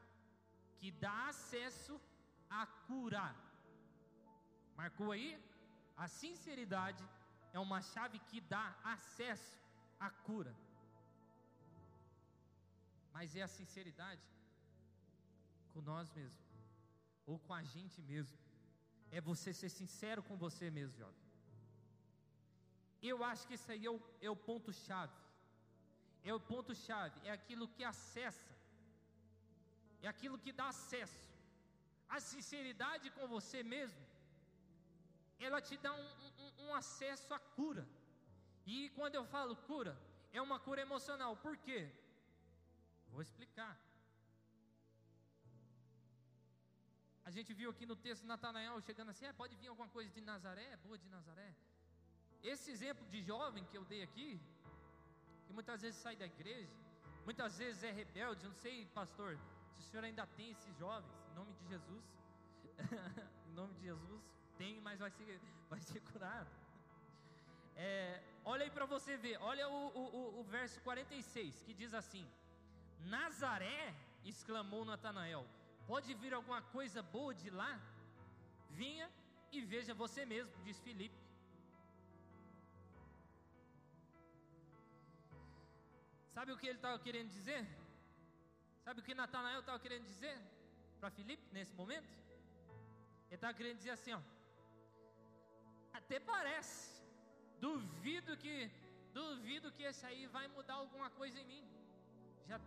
que 0.79 0.89
dá 0.91 1.27
acesso 1.27 1.99
à 2.59 2.65
cura. 2.87 3.35
Marcou 4.75 5.11
aí? 5.11 5.29
A 5.95 6.07
sinceridade 6.07 7.03
é 7.53 7.59
uma 7.59 7.81
chave 7.81 8.19
que 8.29 8.39
dá 8.41 8.75
acesso 8.83 9.57
à 9.99 10.09
cura. 10.09 10.53
Mas 13.13 13.35
é 13.35 13.41
a 13.43 13.47
sinceridade 13.47 14.25
com 15.73 15.81
nós 15.81 16.09
mesmos, 16.11 16.47
ou 17.25 17.37
com 17.39 17.53
a 17.53 17.63
gente 17.63 18.01
mesmo. 18.01 18.37
É 19.11 19.19
você 19.19 19.53
ser 19.53 19.69
sincero 19.69 20.23
com 20.23 20.37
você 20.37 20.69
mesmo, 20.71 20.97
jovem. 20.97 21.21
Eu 23.01 23.23
acho 23.23 23.47
que 23.47 23.55
isso 23.55 23.71
aí 23.71 23.85
é 23.85 23.91
o, 23.91 23.99
é 24.21 24.29
o 24.29 24.35
ponto-chave. 24.35 25.13
É 26.23 26.33
o 26.33 26.39
ponto-chave, 26.39 27.19
é 27.27 27.31
aquilo 27.31 27.67
que 27.67 27.83
acessa, 27.83 28.51
é 30.03 30.07
aquilo 30.07 30.37
que 30.37 30.51
dá 30.51 30.67
acesso. 30.67 31.30
A 32.17 32.19
sinceridade 32.31 33.09
com 33.17 33.25
você 33.35 33.59
mesmo, 33.75 34.03
ela 35.47 35.59
te 35.67 35.75
dá 35.85 35.91
um, 36.03 36.09
um, 36.43 36.49
um 36.65 36.69
acesso 36.81 37.33
à 37.37 37.39
cura. 37.57 37.85
E 38.73 38.89
quando 38.97 39.15
eu 39.19 39.25
falo 39.35 39.55
cura, 39.69 39.93
é 40.37 40.41
uma 40.47 40.59
cura 40.65 40.81
emocional. 40.87 41.31
Por 41.45 41.55
quê? 41.65 41.79
Vou 43.13 43.21
explicar. 43.27 43.73
A 47.29 47.31
gente 47.35 47.51
viu 47.59 47.69
aqui 47.73 47.85
no 47.91 47.95
texto 48.05 48.25
Natanael 48.31 48.79
chegando 48.87 49.09
assim: 49.11 49.25
é, 49.25 49.33
pode 49.41 49.55
vir 49.55 49.69
alguma 49.69 49.89
coisa 49.95 50.09
de 50.17 50.21
Nazaré? 50.29 50.69
Boa 50.85 50.97
de 51.03 51.07
Nazaré. 51.15 51.49
Esse 52.43 52.71
exemplo 52.75 53.05
de 53.13 53.21
jovem 53.21 53.63
que 53.69 53.77
eu 53.77 53.85
dei 53.85 54.01
aqui, 54.07 54.29
que 55.45 55.53
muitas 55.53 55.81
vezes 55.83 55.99
sai 56.05 56.15
da 56.15 56.25
igreja, 56.25 56.75
muitas 57.27 57.57
vezes 57.61 57.83
é 57.83 57.91
rebelde, 57.91 58.47
não 58.47 58.57
sei, 58.65 58.85
pastor, 58.99 59.37
se 59.73 59.79
o 59.81 59.83
senhor 59.89 60.03
ainda 60.03 60.25
tem 60.37 60.49
esses 60.55 60.75
jovens, 60.83 61.20
em 61.31 61.35
nome 61.39 61.53
de 61.53 61.65
Jesus, 61.73 62.03
em 63.47 63.53
nome 63.53 63.73
de 63.75 63.83
Jesus, 63.83 64.23
tem, 64.57 64.79
mas 64.81 64.99
vai 64.99 65.11
ser, 65.11 65.39
vai 65.71 65.79
ser 65.79 66.01
curado. 66.01 66.49
É, 67.75 68.21
olha 68.45 68.63
aí 68.65 68.71
para 68.77 68.85
você 68.85 69.15
ver, 69.17 69.37
olha 69.51 69.67
o, 69.67 69.81
o, 70.01 70.39
o 70.41 70.43
verso 70.43 70.79
46 70.81 71.63
que 71.63 71.73
diz 71.73 71.93
assim: 71.93 72.25
Nazaré, 73.15 73.95
exclamou 74.23 74.83
Natanael, 74.85 75.45
Pode 75.91 76.13
vir 76.21 76.33
alguma 76.33 76.61
coisa 76.75 77.01
boa 77.15 77.33
de 77.41 77.49
lá? 77.49 77.71
Vinha 78.79 79.07
e 79.51 79.59
veja 79.71 79.93
você 79.93 80.25
mesmo, 80.25 80.53
diz 80.63 80.79
Filipe. 80.79 81.19
Sabe 86.35 86.51
o 86.51 86.57
que 86.57 86.67
ele 86.67 86.77
estava 86.77 86.97
querendo 87.05 87.29
dizer? 87.29 87.63
Sabe 88.85 89.01
o 89.01 89.03
que 89.03 89.13
Natanael 89.13 89.59
estava 89.59 89.79
querendo 89.79 90.05
dizer 90.05 90.35
para 91.01 91.15
Filipe 91.17 91.45
nesse 91.57 91.73
momento? 91.81 92.09
Ele 93.27 93.37
estava 93.39 93.53
querendo 93.59 93.79
dizer 93.81 93.93
assim: 93.97 94.13
ó, 94.19 94.21
até 95.99 96.17
parece, 96.33 96.79
duvido 97.65 98.37
que, 98.43 98.55
duvido 99.19 99.73
que 99.75 99.83
esse 99.91 100.03
aí 100.09 100.23
vai 100.37 100.45
mudar 100.57 100.77
alguma 100.83 101.09
coisa 101.19 101.37
em 101.41 101.47
mim. 101.51 101.63
Já, 102.49 102.59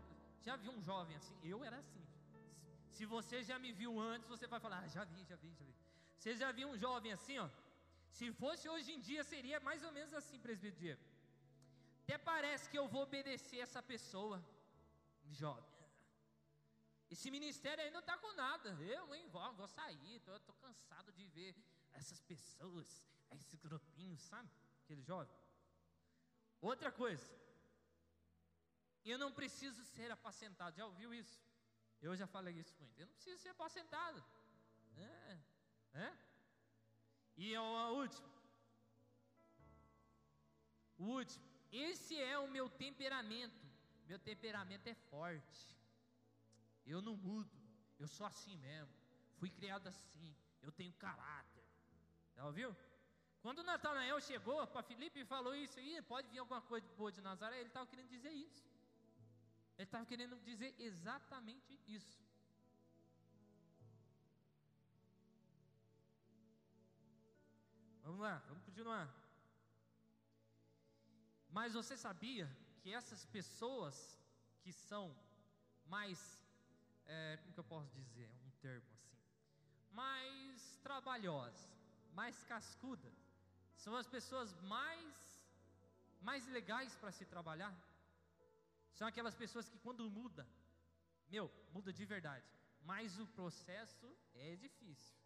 já 0.47 0.57
vi 0.63 0.69
um 0.77 0.83
jovem 0.89 1.17
assim, 1.21 1.37
eu 1.53 1.61
era 1.69 1.79
assim. 1.85 2.05
Se 2.97 3.05
você 3.15 3.39
já 3.51 3.59
me 3.65 3.73
viu 3.81 3.93
antes, 4.13 4.33
você 4.35 4.47
vai 4.55 4.61
falar: 4.67 4.81
ah, 4.85 4.89
já 4.97 5.05
vi, 5.13 5.21
já 5.31 5.37
vi, 5.43 5.53
já 5.61 5.65
vi. 5.69 5.75
Você 6.19 6.33
já 6.43 6.51
viu 6.59 6.69
um 6.73 6.79
jovem 6.87 7.13
assim, 7.19 7.39
ó? 7.47 7.49
Se 8.17 8.27
fosse 8.43 8.65
hoje 8.75 8.91
em 8.95 9.01
dia, 9.09 9.23
seria 9.33 9.59
mais 9.69 9.83
ou 9.87 9.93
menos 9.97 10.13
assim, 10.21 10.39
presbítero 10.47 10.81
Diego. 10.83 11.05
Até 12.03 12.17
parece 12.31 12.65
que 12.71 12.79
eu 12.81 12.87
vou 12.93 13.03
obedecer 13.09 13.61
essa 13.67 13.83
pessoa, 13.93 14.37
jovem. 15.43 15.74
Esse 17.11 17.31
ministério 17.31 17.83
aí 17.85 17.91
não 17.91 18.01
está 18.01 18.17
com 18.19 18.33
nada. 18.33 18.71
Eu, 18.83 19.15
hein, 19.15 19.29
vou, 19.29 19.53
vou 19.55 19.69
sair. 19.69 20.21
Tô, 20.21 20.39
tô 20.41 20.53
cansado 20.55 21.13
de 21.13 21.27
ver 21.27 21.55
essas 21.93 22.21
pessoas, 22.23 23.05
esses 23.33 23.55
grupinhos, 23.55 24.21
sabe? 24.23 24.51
Aquele 24.83 25.03
jovem. 25.03 25.35
Outra 26.61 26.91
coisa. 26.91 27.31
Eu 29.05 29.19
não 29.19 29.31
preciso 29.33 29.85
ser 29.85 30.11
apacentado. 30.11 30.77
Já 30.77 30.87
ouviu 30.87 31.13
isso? 31.13 31.41
Eu 32.01 32.17
já 32.17 32.27
falei 32.27 32.55
isso 32.55 32.75
muito. 32.81 32.99
Eu 32.99 33.07
não 33.07 33.15
preciso 33.15 33.39
ser 33.39 33.51
apacentado. 33.51 34.25
É, 34.97 35.39
é. 35.95 36.13
E 37.37 37.57
o 37.57 37.91
último. 37.95 38.29
O 40.99 41.05
último. 41.05 41.45
Esse 41.71 42.19
é 42.21 42.39
o 42.39 42.49
meu 42.49 42.69
temperamento. 42.69 43.67
Meu 44.07 44.19
temperamento 44.19 44.87
é 44.87 44.95
forte. 44.95 45.77
Eu 46.87 47.01
não 47.01 47.17
mudo. 47.17 47.57
Eu 47.99 48.09
sou 48.09 48.27
assim 48.27 48.57
mesmo. 48.57 48.95
Fui 49.39 49.51
criado 49.51 49.87
assim. 49.87 50.35
Eu 50.63 50.73
tenho 50.73 50.93
caráter. 50.95 51.65
Já 52.35 52.45
ouviu? 52.47 52.75
Quando 53.43 53.63
Natanael 53.63 54.21
chegou 54.21 54.67
para 54.67 54.83
Filipe 54.83 55.21
e 55.21 55.25
falou 55.25 55.55
isso 55.55 55.79
aí, 55.79 56.01
pode 56.03 56.29
vir 56.29 56.39
alguma 56.39 56.63
coisa 56.63 56.87
boa 56.97 57.13
de 57.13 57.21
Nazaré, 57.21 57.59
ele 57.59 57.69
estava 57.69 57.87
querendo 57.87 58.09
dizer 58.09 58.31
isso. 58.31 58.65
Ele 59.77 59.87
estava 59.89 60.07
querendo 60.07 60.37
dizer 60.41 60.75
exatamente 60.79 61.79
isso. 61.87 62.25
Vamos 68.03 68.21
lá, 68.21 68.37
vamos 68.49 68.63
continuar. 68.65 69.07
Mas 71.51 71.75
você 71.75 71.97
sabia 71.97 72.47
que 72.81 72.93
essas 72.93 73.25
pessoas 73.27 74.19
que 74.63 74.73
são 74.73 75.05
mais, 75.87 76.19
é, 77.07 77.37
como 77.39 77.53
que 77.53 77.61
eu 77.61 77.65
posso 77.65 77.91
dizer, 77.93 78.31
um 78.47 78.51
termo 78.61 78.87
assim, 78.93 79.17
mais 79.91 80.79
trabalhosas, 80.83 81.69
mais 82.13 82.43
cascudas, 82.45 83.15
são 83.77 83.97
as 83.97 84.07
pessoas 84.07 84.55
mais, 84.63 85.45
mais 86.21 86.47
legais 86.49 86.95
para 86.97 87.13
se 87.13 87.25
trabalhar? 87.25 87.75
São 88.93 89.07
aquelas 89.07 89.35
pessoas 89.35 89.69
que 89.69 89.79
quando 89.79 90.09
muda, 90.11 90.47
meu, 91.29 91.51
muda 91.73 91.93
de 91.93 92.05
verdade. 92.05 92.47
Mas 92.83 93.19
o 93.19 93.27
processo 93.27 94.09
é 94.35 94.57
difícil. 94.57 95.17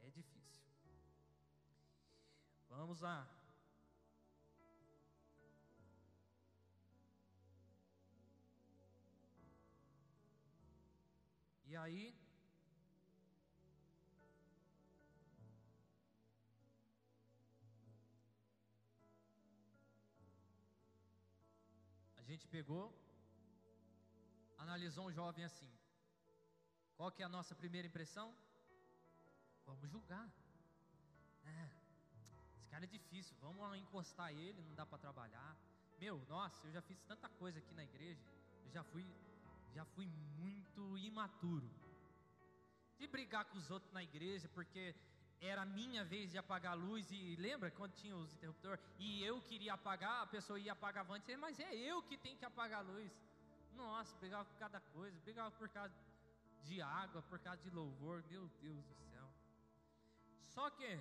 É 0.00 0.10
difícil. 0.10 0.62
Vamos 2.68 3.00
lá. 3.00 3.28
E 11.74 11.76
aí, 11.76 12.14
A 22.16 22.22
gente 22.22 22.46
pegou, 22.46 22.84
analisou 24.56 25.08
um 25.08 25.12
jovem 25.12 25.44
assim. 25.44 25.68
Qual 26.96 27.10
que 27.10 27.22
é 27.22 27.26
a 27.26 27.28
nossa 27.28 27.56
primeira 27.56 27.88
impressão? 27.88 28.32
Vamos 29.66 29.90
julgar. 29.90 30.28
É, 31.44 31.70
esse 32.54 32.68
cara 32.70 32.84
é 32.84 32.86
difícil, 32.86 33.36
vamos 33.40 33.76
encostar 33.76 34.30
ele, 34.32 34.62
não 34.62 34.76
dá 34.76 34.86
para 34.86 34.98
trabalhar. 34.98 35.56
Meu, 35.98 36.24
nossa, 36.28 36.66
eu 36.68 36.72
já 36.72 36.82
fiz 36.82 37.02
tanta 37.02 37.28
coisa 37.30 37.58
aqui 37.58 37.74
na 37.74 37.82
igreja, 37.82 38.24
eu 38.64 38.70
já 38.70 38.84
fui, 38.84 39.04
já 39.74 39.84
fui 39.84 40.06
muito 40.38 40.96
imaturo. 40.98 41.68
De 42.98 43.06
brigar 43.06 43.44
com 43.46 43.58
os 43.58 43.70
outros 43.70 43.92
na 43.92 44.02
igreja, 44.02 44.48
porque 44.56 44.94
era 45.40 45.64
minha 45.64 46.04
vez 46.04 46.30
de 46.30 46.38
apagar 46.38 46.72
a 46.72 46.80
luz 46.86 47.10
e 47.10 47.36
lembra 47.36 47.70
quando 47.70 47.92
tinha 47.92 48.16
os 48.16 48.32
interruptores 48.34 48.80
e 48.98 49.22
eu 49.22 49.40
queria 49.42 49.74
apagar, 49.74 50.22
a 50.22 50.26
pessoa 50.26 50.58
ia 50.58 50.72
apagar 50.72 51.04
antes, 51.10 51.36
mas 51.36 51.58
é 51.58 51.74
eu 51.74 52.02
que 52.02 52.16
tenho 52.16 52.38
que 52.38 52.44
apagar 52.44 52.80
a 52.80 52.88
luz. 52.92 53.12
Nossa, 53.74 54.16
brigava 54.18 54.44
por 54.44 54.58
cada 54.58 54.80
coisa, 54.80 55.18
brigava 55.20 55.50
por 55.50 55.68
causa 55.68 55.94
de 56.62 56.80
água, 56.80 57.20
por 57.22 57.38
causa 57.40 57.60
de 57.62 57.70
louvor, 57.70 58.24
meu 58.30 58.48
Deus 58.60 58.84
do 58.84 58.94
céu. 58.94 59.28
Só 60.46 60.70
que 60.70 60.98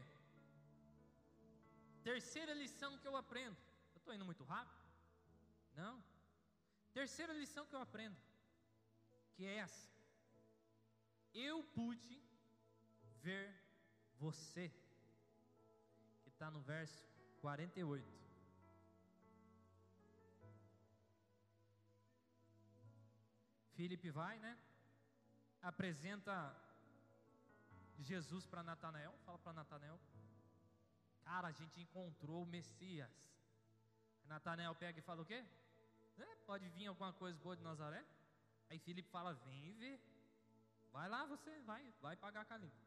terceira 2.03 2.53
lição 2.53 2.97
que 2.97 3.07
eu 3.07 3.15
aprendo, 3.15 3.55
eu 3.93 3.99
estou 3.99 4.13
indo 4.13 4.25
muito 4.25 4.43
rápido? 4.43 4.81
Não. 5.75 6.03
Terceira 6.91 7.33
lição 7.33 7.65
que 7.65 7.75
eu 7.75 7.81
aprendo, 7.81 8.15
que 9.35 9.45
é 9.45 9.57
essa. 9.57 9.89
Eu 11.33 11.63
pude 11.63 12.21
ver 13.21 13.47
você, 14.19 14.71
que 16.21 16.29
está 16.29 16.49
no 16.51 16.62
verso 16.62 17.03
48. 17.41 18.23
Filipe 23.75 24.10
vai, 24.12 24.38
né? 24.39 24.58
Apresenta 25.62 26.36
Jesus 27.99 28.45
para 28.45 28.63
Natanael, 28.63 29.13
fala 29.25 29.39
para 29.39 29.53
Natanael. 29.53 29.99
Cara, 31.23 31.47
a 31.47 31.51
gente 31.51 31.81
encontrou 31.81 32.43
o 32.43 32.45
Messias. 32.45 33.10
Natanael 34.25 34.75
pega 34.75 34.99
e 34.99 35.01
fala 35.01 35.21
o 35.21 35.25
quê? 35.25 35.43
É, 36.17 36.36
pode 36.45 36.67
vir 36.69 36.88
alguma 36.88 37.12
coisa 37.13 37.38
boa 37.39 37.55
de 37.55 37.63
Nazaré? 37.63 38.05
Aí 38.69 38.80
Filipe 38.80 39.10
fala: 39.10 39.34
Vem 39.34 39.73
ver. 39.73 39.99
Vai 40.91 41.10
lá 41.10 41.26
você, 41.26 41.52
vai, 41.62 41.84
vai 42.02 42.15
pagar 42.15 42.41
a 42.41 42.45
calimba. 42.45 42.82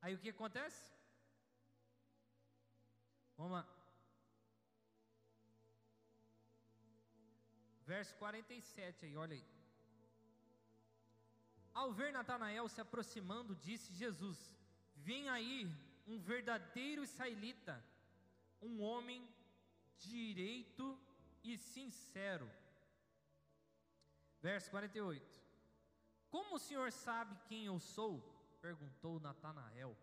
Aí 0.00 0.14
o 0.14 0.18
que 0.18 0.30
acontece? 0.30 0.92
Vamos 3.36 3.52
lá. 3.52 3.64
Verso 7.86 8.14
47 8.16 9.04
aí, 9.04 9.16
olha 9.16 9.34
aí. 9.34 9.44
Ao 11.74 11.92
ver 11.92 12.12
Natanael 12.12 12.68
se 12.68 12.80
aproximando, 12.80 13.54
disse 13.56 13.92
Jesus: 13.92 14.38
Vem 14.96 15.28
aí 15.28 15.70
um 16.06 16.18
verdadeiro 16.18 17.02
israelita, 17.02 17.84
um 18.62 18.80
homem 18.80 19.28
direito 19.98 20.98
e 21.42 21.58
sincero. 21.58 22.50
Verso 24.44 24.70
48. 24.70 25.40
Como 26.28 26.56
o 26.56 26.58
senhor 26.58 26.92
sabe 26.92 27.34
quem 27.48 27.64
eu 27.64 27.78
sou? 27.80 28.12
perguntou 28.60 29.18
Natanael. 29.18 29.96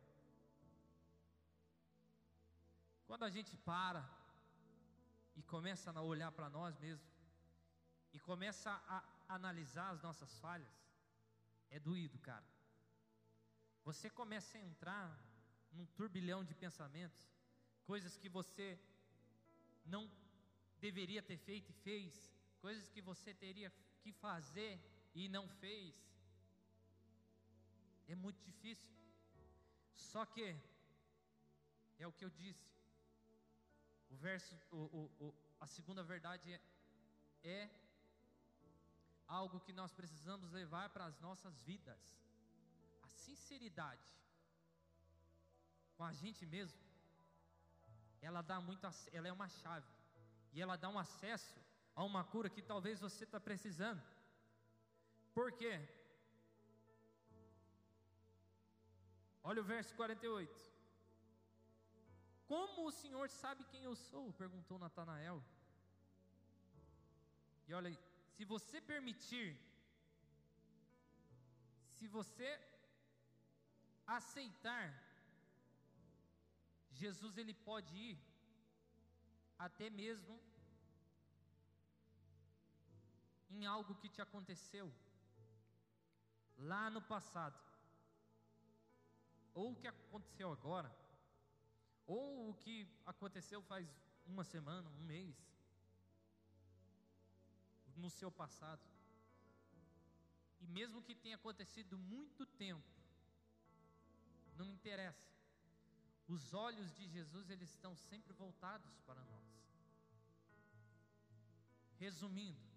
Quando 3.06 3.24
a 3.24 3.30
gente 3.30 3.56
para 3.58 4.04
e 5.36 5.44
começa 5.44 5.92
a 5.92 6.02
olhar 6.02 6.32
para 6.32 6.50
nós 6.50 6.76
mesmos 6.80 7.14
e 8.14 8.20
começa 8.20 8.72
a 8.88 9.04
analisar 9.28 9.92
as 9.92 10.02
nossas 10.02 10.32
falhas, 10.40 10.76
é 11.70 11.80
doído, 11.80 12.18
cara. 12.18 12.48
Você 13.84 14.10
começa 14.10 14.58
a 14.58 14.62
entrar 14.62 15.08
num 15.72 15.86
turbilhão 15.98 16.44
de 16.44 16.56
pensamentos, 16.56 17.32
coisas 17.86 18.18
que 18.18 18.28
você 18.28 18.68
não 19.86 20.04
deveria 20.80 21.22
ter 21.22 21.38
feito 21.38 21.70
e 21.70 21.80
fez, 21.88 22.12
coisas 22.60 22.90
que 22.90 23.02
você 23.02 23.36
teria 23.36 23.72
que 24.04 24.12
fazer 24.26 24.74
e 25.14 25.28
não 25.36 25.48
fez. 25.48 25.96
É 28.08 28.16
muito 28.16 28.42
difícil. 28.50 28.90
Só 29.96 30.26
que 30.26 30.48
é 32.00 32.08
o 32.08 32.12
que 32.18 32.26
eu 32.26 32.30
disse. 32.30 32.70
O 34.10 34.16
verso, 34.16 34.54
o, 34.72 34.82
o, 35.00 35.26
o, 35.26 35.36
a 35.60 35.68
segunda 35.68 36.04
verdade 36.04 36.52
é, 36.54 36.62
é 37.44 37.70
algo 39.28 39.60
que 39.66 39.74
nós 39.82 39.94
precisamos 39.94 40.52
levar 40.52 40.90
para 40.90 41.06
as 41.06 41.18
nossas 41.20 41.62
vidas. 41.64 42.02
A 43.04 43.08
sinceridade 43.08 44.12
com 45.96 46.04
a 46.04 46.14
gente 46.14 46.46
mesmo, 46.46 46.80
ela 48.22 48.42
dá 48.42 48.60
muito, 48.60 48.86
ela 49.12 49.28
é 49.28 49.32
uma 49.32 49.48
chave 49.48 49.88
e 50.52 50.62
ela 50.62 50.76
dá 50.76 50.90
um 50.90 50.98
acesso 50.98 51.60
a 51.96 52.04
uma 52.04 52.24
cura 52.24 52.50
que 52.50 52.62
talvez 52.62 53.00
você 53.00 53.24
está 53.24 53.40
precisando. 53.40 54.02
Por 55.34 55.52
quê? 55.60 55.74
Olha 59.44 59.62
o 59.62 59.70
verso 59.74 59.94
48. 59.96 60.72
Como 62.48 62.88
o 62.88 62.92
Senhor 62.92 63.28
sabe 63.30 63.64
quem 63.72 63.84
eu 63.84 63.96
sou? 63.96 64.34
perguntou 64.34 64.78
Natanael. 64.78 65.44
E 67.68 67.74
olha 67.74 67.92
se 68.36 68.46
você 68.54 68.78
permitir, 68.82 69.48
se 71.98 72.08
você 72.08 72.50
aceitar, 74.06 74.86
Jesus 77.02 77.38
ele 77.38 77.54
pode 77.54 77.96
ir 77.96 78.18
até 79.58 79.90
mesmo 79.90 80.34
em 83.52 83.66
algo 83.66 83.96
que 83.96 84.10
te 84.10 84.22
aconteceu 84.22 84.92
lá 86.58 86.90
no 86.90 87.02
passado 87.02 87.60
ou 89.54 89.72
o 89.72 89.76
que 89.76 89.88
aconteceu 89.88 90.52
agora, 90.52 90.92
ou 92.06 92.50
o 92.50 92.54
que 92.54 92.88
aconteceu 93.06 93.62
faz 93.62 93.88
uma 94.26 94.44
semana, 94.44 94.90
um 94.90 95.04
mês, 95.04 95.36
no 97.96 98.10
seu 98.10 98.32
passado. 98.32 98.82
E 100.62 100.68
mesmo 100.68 101.02
que 101.02 101.16
tenha 101.16 101.36
acontecido 101.36 101.98
muito 101.98 102.46
tempo, 102.46 102.88
não 104.56 104.68
interessa. 104.70 105.30
Os 106.28 106.54
olhos 106.54 106.94
de 106.94 107.08
Jesus 107.08 107.50
eles 107.50 107.70
estão 107.72 107.96
sempre 107.96 108.32
voltados 108.34 109.00
para 109.02 109.22
nós. 109.24 109.46
Resumindo, 112.00 112.71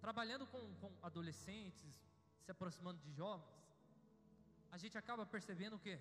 trabalhando 0.00 0.46
com, 0.46 0.74
com 0.76 0.92
adolescentes, 1.02 1.94
se 2.44 2.50
aproximando 2.50 2.98
de 3.00 3.12
jovens, 3.12 3.60
a 4.70 4.78
gente 4.78 4.96
acaba 4.96 5.26
percebendo 5.26 5.76
o 5.76 5.78
quê? 5.78 6.00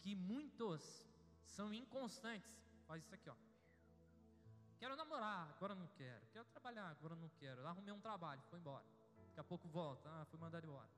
Que 0.00 0.14
muitos 0.14 0.82
são 1.44 1.72
inconstantes. 1.72 2.50
Faz 2.86 3.02
isso 3.04 3.14
aqui, 3.14 3.28
ó. 3.28 3.34
Quero 4.78 4.94
namorar, 4.94 5.50
agora 5.56 5.74
não 5.74 5.88
quero. 5.88 6.24
Quero 6.32 6.44
trabalhar, 6.46 6.90
agora 6.90 7.16
não 7.16 7.28
quero. 7.30 7.66
Arrumei 7.66 7.92
um 7.92 8.00
trabalho, 8.00 8.42
foi 8.50 8.58
embora. 8.58 8.84
Daqui 9.28 9.40
a 9.40 9.44
pouco 9.44 9.68
volta, 9.68 10.08
ah, 10.08 10.24
fui 10.26 10.38
mandado 10.38 10.66
embora. 10.66 10.88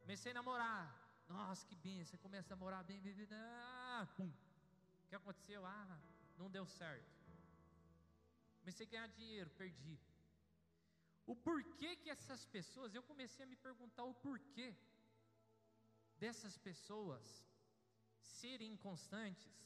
Comecei 0.00 0.32
a 0.32 0.34
namorar. 0.34 1.04
Nossa, 1.28 1.66
que 1.66 1.76
bem, 1.76 2.04
você 2.04 2.18
começa 2.18 2.52
a 2.52 2.56
namorar 2.56 2.84
bem, 2.84 3.00
bem, 3.00 3.14
bem, 3.14 3.26
ah, 3.32 4.06
pum. 4.16 4.28
O 4.28 5.08
que 5.08 5.14
aconteceu? 5.14 5.64
Ah, 5.64 5.98
não 6.36 6.50
deu 6.50 6.66
certo. 6.66 7.14
Comecei 8.60 8.86
a 8.86 8.90
ganhar 8.90 9.08
dinheiro, 9.08 9.48
perdi. 9.50 9.98
O 11.26 11.34
porquê 11.34 11.96
que 11.96 12.10
essas 12.10 12.44
pessoas, 12.56 12.94
eu 12.94 13.02
comecei 13.02 13.44
a 13.44 13.48
me 13.48 13.56
perguntar 13.56 14.04
o 14.04 14.14
porquê 14.14 14.74
dessas 16.18 16.56
pessoas 16.58 17.44
serem 18.20 18.72
inconstantes 18.72 19.56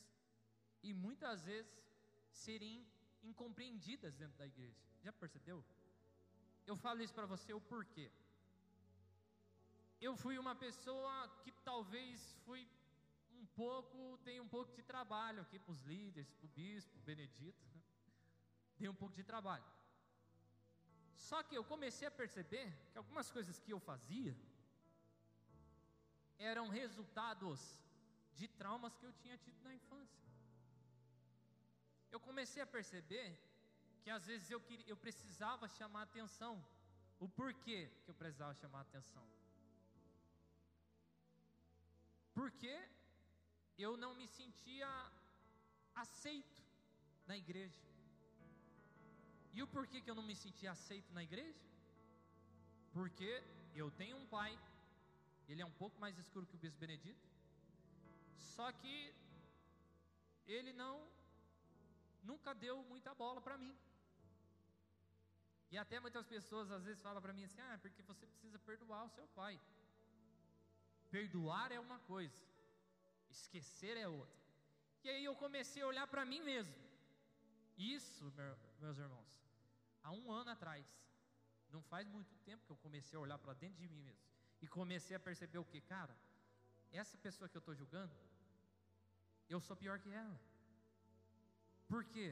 e 0.83 0.93
muitas 0.95 1.43
vezes 1.45 1.73
serem 2.31 2.87
incompreendidas 3.23 4.15
dentro 4.15 4.37
da 4.39 4.47
igreja. 4.47 4.81
Já 5.03 5.13
percebeu? 5.13 5.65
Eu 6.67 6.77
falo 6.77 7.03
isso 7.03 7.15
para 7.15 7.27
você 7.27 7.53
o 7.53 7.61
porquê. 7.61 8.11
Eu 10.01 10.15
fui 10.17 10.39
uma 10.39 10.55
pessoa 10.55 11.29
que 11.43 11.51
talvez 11.71 12.37
fui 12.45 12.69
um 13.33 13.47
pouco, 13.47 14.19
tem 14.19 14.41
um 14.41 14.49
pouco 14.49 14.73
de 14.73 14.83
trabalho 14.83 15.43
aqui 15.43 15.59
para 15.59 15.73
os 15.73 15.83
líderes, 15.83 16.31
para 16.31 16.47
o 16.47 16.49
bispo, 16.51 17.01
Benedito. 17.01 17.67
Dei 18.79 18.89
um 18.89 18.95
pouco 18.95 19.15
de 19.15 19.25
trabalho. 19.25 19.65
Só 21.27 21.43
que 21.43 21.57
eu 21.59 21.65
comecei 21.65 22.07
a 22.09 22.11
perceber 22.23 22.67
que 22.91 22.99
algumas 22.99 23.29
coisas 23.31 23.59
que 23.59 23.73
eu 23.73 23.81
fazia 23.81 24.35
eram 26.39 26.69
resultados 26.69 27.61
de 28.39 28.47
traumas 28.61 28.97
que 28.97 29.05
eu 29.05 29.13
tinha 29.15 29.37
tido 29.37 29.61
na 29.63 29.75
infância. 29.75 30.29
Eu 32.11 32.21
comecei 32.21 32.63
a 32.63 32.67
perceber 32.67 33.29
que 34.03 34.11
às 34.11 34.25
vezes 34.25 34.49
eu, 34.51 34.61
queria, 34.61 34.89
eu 34.89 34.97
precisava 34.97 35.69
chamar 35.69 36.03
atenção. 36.03 36.55
O 37.19 37.29
porquê 37.29 37.91
que 38.05 38.11
eu 38.11 38.15
precisava 38.15 38.55
chamar 38.55 38.83
atenção? 38.83 39.27
Porque 42.33 42.75
eu 43.77 43.97
não 43.97 44.15
me 44.15 44.29
sentia 44.29 44.89
aceito 45.95 46.63
na 47.27 47.37
igreja. 47.37 47.83
E 49.59 49.63
o 49.63 49.67
porquê 49.77 50.01
que 50.01 50.11
eu 50.11 50.15
não 50.19 50.27
me 50.31 50.35
sentia 50.43 50.71
aceito 50.71 51.13
na 51.17 51.23
igreja? 51.29 51.63
Porque 52.97 53.31
eu 53.81 53.87
tenho 54.01 54.17
um 54.17 54.27
pai, 54.35 54.51
ele 55.49 55.63
é 55.65 55.67
um 55.71 55.77
pouco 55.81 55.97
mais 56.03 56.17
escuro 56.23 56.47
que 56.51 56.59
o 56.59 56.61
bispo 56.65 56.83
Benedito, 56.83 57.25
só 58.55 58.67
que 58.81 58.95
ele 60.57 60.73
não 60.83 60.95
nunca 62.31 62.55
deu 62.65 62.77
muita 62.93 63.13
bola 63.23 63.41
para 63.47 63.59
mim. 63.63 63.75
E 65.73 65.79
até 65.85 65.99
muitas 66.05 66.29
pessoas 66.35 66.71
às 66.77 66.85
vezes 66.85 67.03
falam 67.07 67.25
para 67.25 67.37
mim 67.39 67.47
assim: 67.49 67.61
"Ah, 67.69 67.79
porque 67.83 68.05
você 68.11 68.25
precisa 68.33 68.61
perdoar 68.71 69.03
o 69.07 69.15
seu 69.17 69.27
pai". 69.41 69.57
Perdoar 71.17 71.73
é 71.79 71.81
uma 71.81 71.99
coisa, 72.13 72.45
esquecer 73.37 73.97
é 73.97 74.07
outra. 74.07 74.39
E 75.03 75.11
aí 75.15 75.25
eu 75.25 75.35
comecei 75.45 75.83
a 75.83 75.91
olhar 75.93 76.07
para 76.15 76.25
mim 76.33 76.43
mesmo. 76.53 76.79
Isso, 77.97 78.33
meus 78.85 78.99
irmãos, 79.07 79.29
há 80.09 80.13
um 80.13 80.33
ano 80.33 80.51
atrás, 80.51 80.87
não 81.71 81.83
faz 81.83 82.09
muito 82.09 82.35
tempo 82.49 82.65
que 82.65 82.73
eu 82.73 82.77
comecei 82.79 83.17
a 83.17 83.21
olhar 83.21 83.39
para 83.39 83.53
dentro 83.53 83.79
de 83.79 83.89
mim 83.89 84.01
mesmo 84.01 84.27
e 84.63 84.67
comecei 84.67 85.15
a 85.15 85.21
perceber 85.21 85.59
o 85.59 85.65
que, 85.65 85.81
cara, 85.83 86.17
essa 86.91 87.17
pessoa 87.19 87.49
que 87.49 87.57
eu 87.57 87.65
estou 87.65 87.75
julgando, 87.75 88.13
eu 89.51 89.61
sou 89.61 89.77
pior 89.77 89.99
que 89.99 90.11
ela. 90.11 90.39
Por 91.87 92.05
quê? 92.05 92.29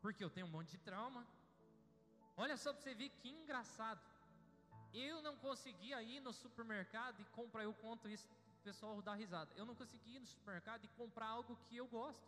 Porque 0.00 0.24
eu 0.24 0.30
tenho 0.30 0.46
um 0.46 0.50
monte 0.50 0.70
de 0.70 0.78
trauma. 0.78 1.26
Olha 2.36 2.56
só 2.56 2.72
para 2.72 2.82
você 2.82 2.94
ver 2.94 3.10
que 3.20 3.28
engraçado. 3.28 4.00
Eu 4.94 5.20
não 5.20 5.36
conseguia 5.36 6.02
ir 6.02 6.20
no 6.20 6.32
supermercado 6.32 7.20
e 7.20 7.24
comprar, 7.26 7.64
eu 7.64 7.74
conto 7.74 8.08
isso, 8.08 8.26
o 8.60 8.62
pessoal 8.62 9.02
dá 9.02 9.14
risada. 9.14 9.52
Eu 9.54 9.66
não 9.66 9.74
conseguia 9.74 10.16
ir 10.16 10.20
no 10.20 10.26
supermercado 10.26 10.84
e 10.84 10.88
comprar 10.88 11.26
algo 11.26 11.54
que 11.68 11.76
eu 11.76 11.86
gosto. 11.86 12.26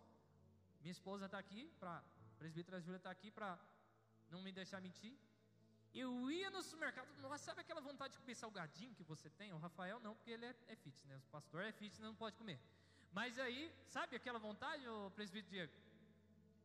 Minha 0.83 0.93
esposa 0.93 1.25
está 1.27 1.39
aqui, 1.39 1.73
para 1.81 2.03
presbítera 2.39 2.81
Júlia 2.81 2.99
está 2.99 3.11
aqui 3.11 3.31
para 3.31 3.59
não 4.31 4.43
me 4.43 4.53
deixar 4.53 4.81
mentir. 4.81 5.17
Eu 5.93 6.31
ia 6.31 6.51
no 6.51 6.63
supermercado, 6.63 7.09
nossa, 7.21 7.45
sabe 7.45 7.61
aquela 7.63 7.81
vontade 7.81 8.13
de 8.13 8.21
comer 8.21 8.35
salgadinho 8.35 8.95
que 8.95 9.03
você 9.03 9.29
tem? 9.31 9.53
O 9.53 9.59
Rafael 9.59 9.99
não, 10.01 10.15
porque 10.15 10.31
ele 10.31 10.47
é, 10.47 10.55
é 10.69 10.77
fitness, 10.77 11.05
né? 11.07 11.17
o 11.17 11.31
pastor 11.31 11.63
é 11.63 11.73
fitness, 11.73 11.99
não 11.99 12.15
pode 12.15 12.37
comer. 12.37 12.61
Mas 13.13 13.39
aí, 13.39 13.73
sabe 13.89 14.15
aquela 14.17 14.39
vontade, 14.39 14.87
o 14.89 15.11
presbítero 15.11 15.51
Diego? 15.51 15.73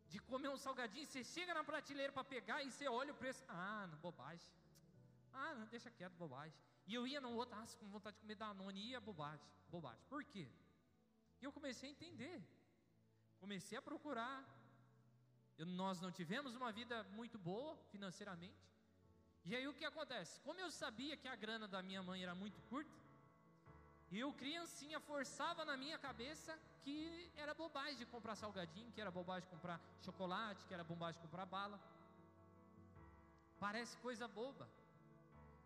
de 0.10 0.20
comer 0.20 0.50
um 0.50 0.58
salgadinho, 0.58 1.06
você 1.06 1.24
chega 1.24 1.54
na 1.54 1.64
prateleira 1.64 2.12
para 2.14 2.24
pegar 2.24 2.64
e 2.64 2.72
você 2.72 2.88
olha 2.88 3.12
o 3.12 3.16
preço. 3.16 3.44
Ah, 3.48 3.88
não, 3.88 3.98
bobagem. 3.98 4.48
Ah, 5.34 5.54
não, 5.56 5.66
deixa 5.68 5.90
quieto, 5.90 6.14
bobagem. 6.14 6.58
E 6.88 6.94
eu 6.94 7.08
ia 7.08 7.20
no 7.20 7.32
outro, 7.34 7.56
ah, 7.56 7.66
com 7.80 7.88
vontade 7.90 8.16
de 8.16 8.22
comer 8.22 8.36
Danone, 8.36 8.80
ia 8.80 9.02
bobagem, 9.02 9.46
bobagem. 9.70 10.02
Por 10.08 10.24
quê? 10.24 10.48
E 11.42 11.44
eu 11.44 11.52
comecei 11.52 11.90
a 11.90 11.92
entender. 11.92 12.42
Comecei 13.40 13.78
a 13.78 13.82
procurar. 13.82 14.38
Nós 15.58 16.02
não 16.02 16.12
tivemos 16.12 16.56
uma 16.56 16.72
vida 16.72 17.04
muito 17.12 17.38
boa 17.38 17.78
financeiramente. 17.92 18.56
E 19.46 19.56
aí 19.56 19.68
o 19.68 19.74
que 19.74 19.86
acontece? 19.86 20.40
Como 20.42 20.60
eu 20.60 20.72
sabia 20.72 21.16
que 21.16 21.28
a 21.28 21.36
grana 21.36 21.68
da 21.68 21.82
minha 21.82 22.02
mãe 22.04 22.22
era 22.24 22.36
muito 22.36 22.60
curta, 22.64 22.92
eu, 24.12 24.32
criancinha, 24.34 25.00
forçava 25.00 25.66
na 25.66 25.76
minha 25.76 25.98
cabeça 25.98 26.58
que 26.84 27.30
era 27.36 27.54
bobagem 27.54 27.98
de 27.98 28.06
comprar 28.06 28.36
salgadinho, 28.36 28.92
que 28.92 29.02
era 29.02 29.12
bobagem 29.12 29.44
de 29.44 29.56
comprar 29.56 29.80
chocolate, 30.02 30.64
que 30.66 30.74
era 30.74 30.84
bobagem 30.84 31.20
de 31.20 31.28
comprar 31.28 31.46
bala. 31.46 31.80
Parece 33.60 33.98
coisa 33.98 34.28
boba. 34.28 34.70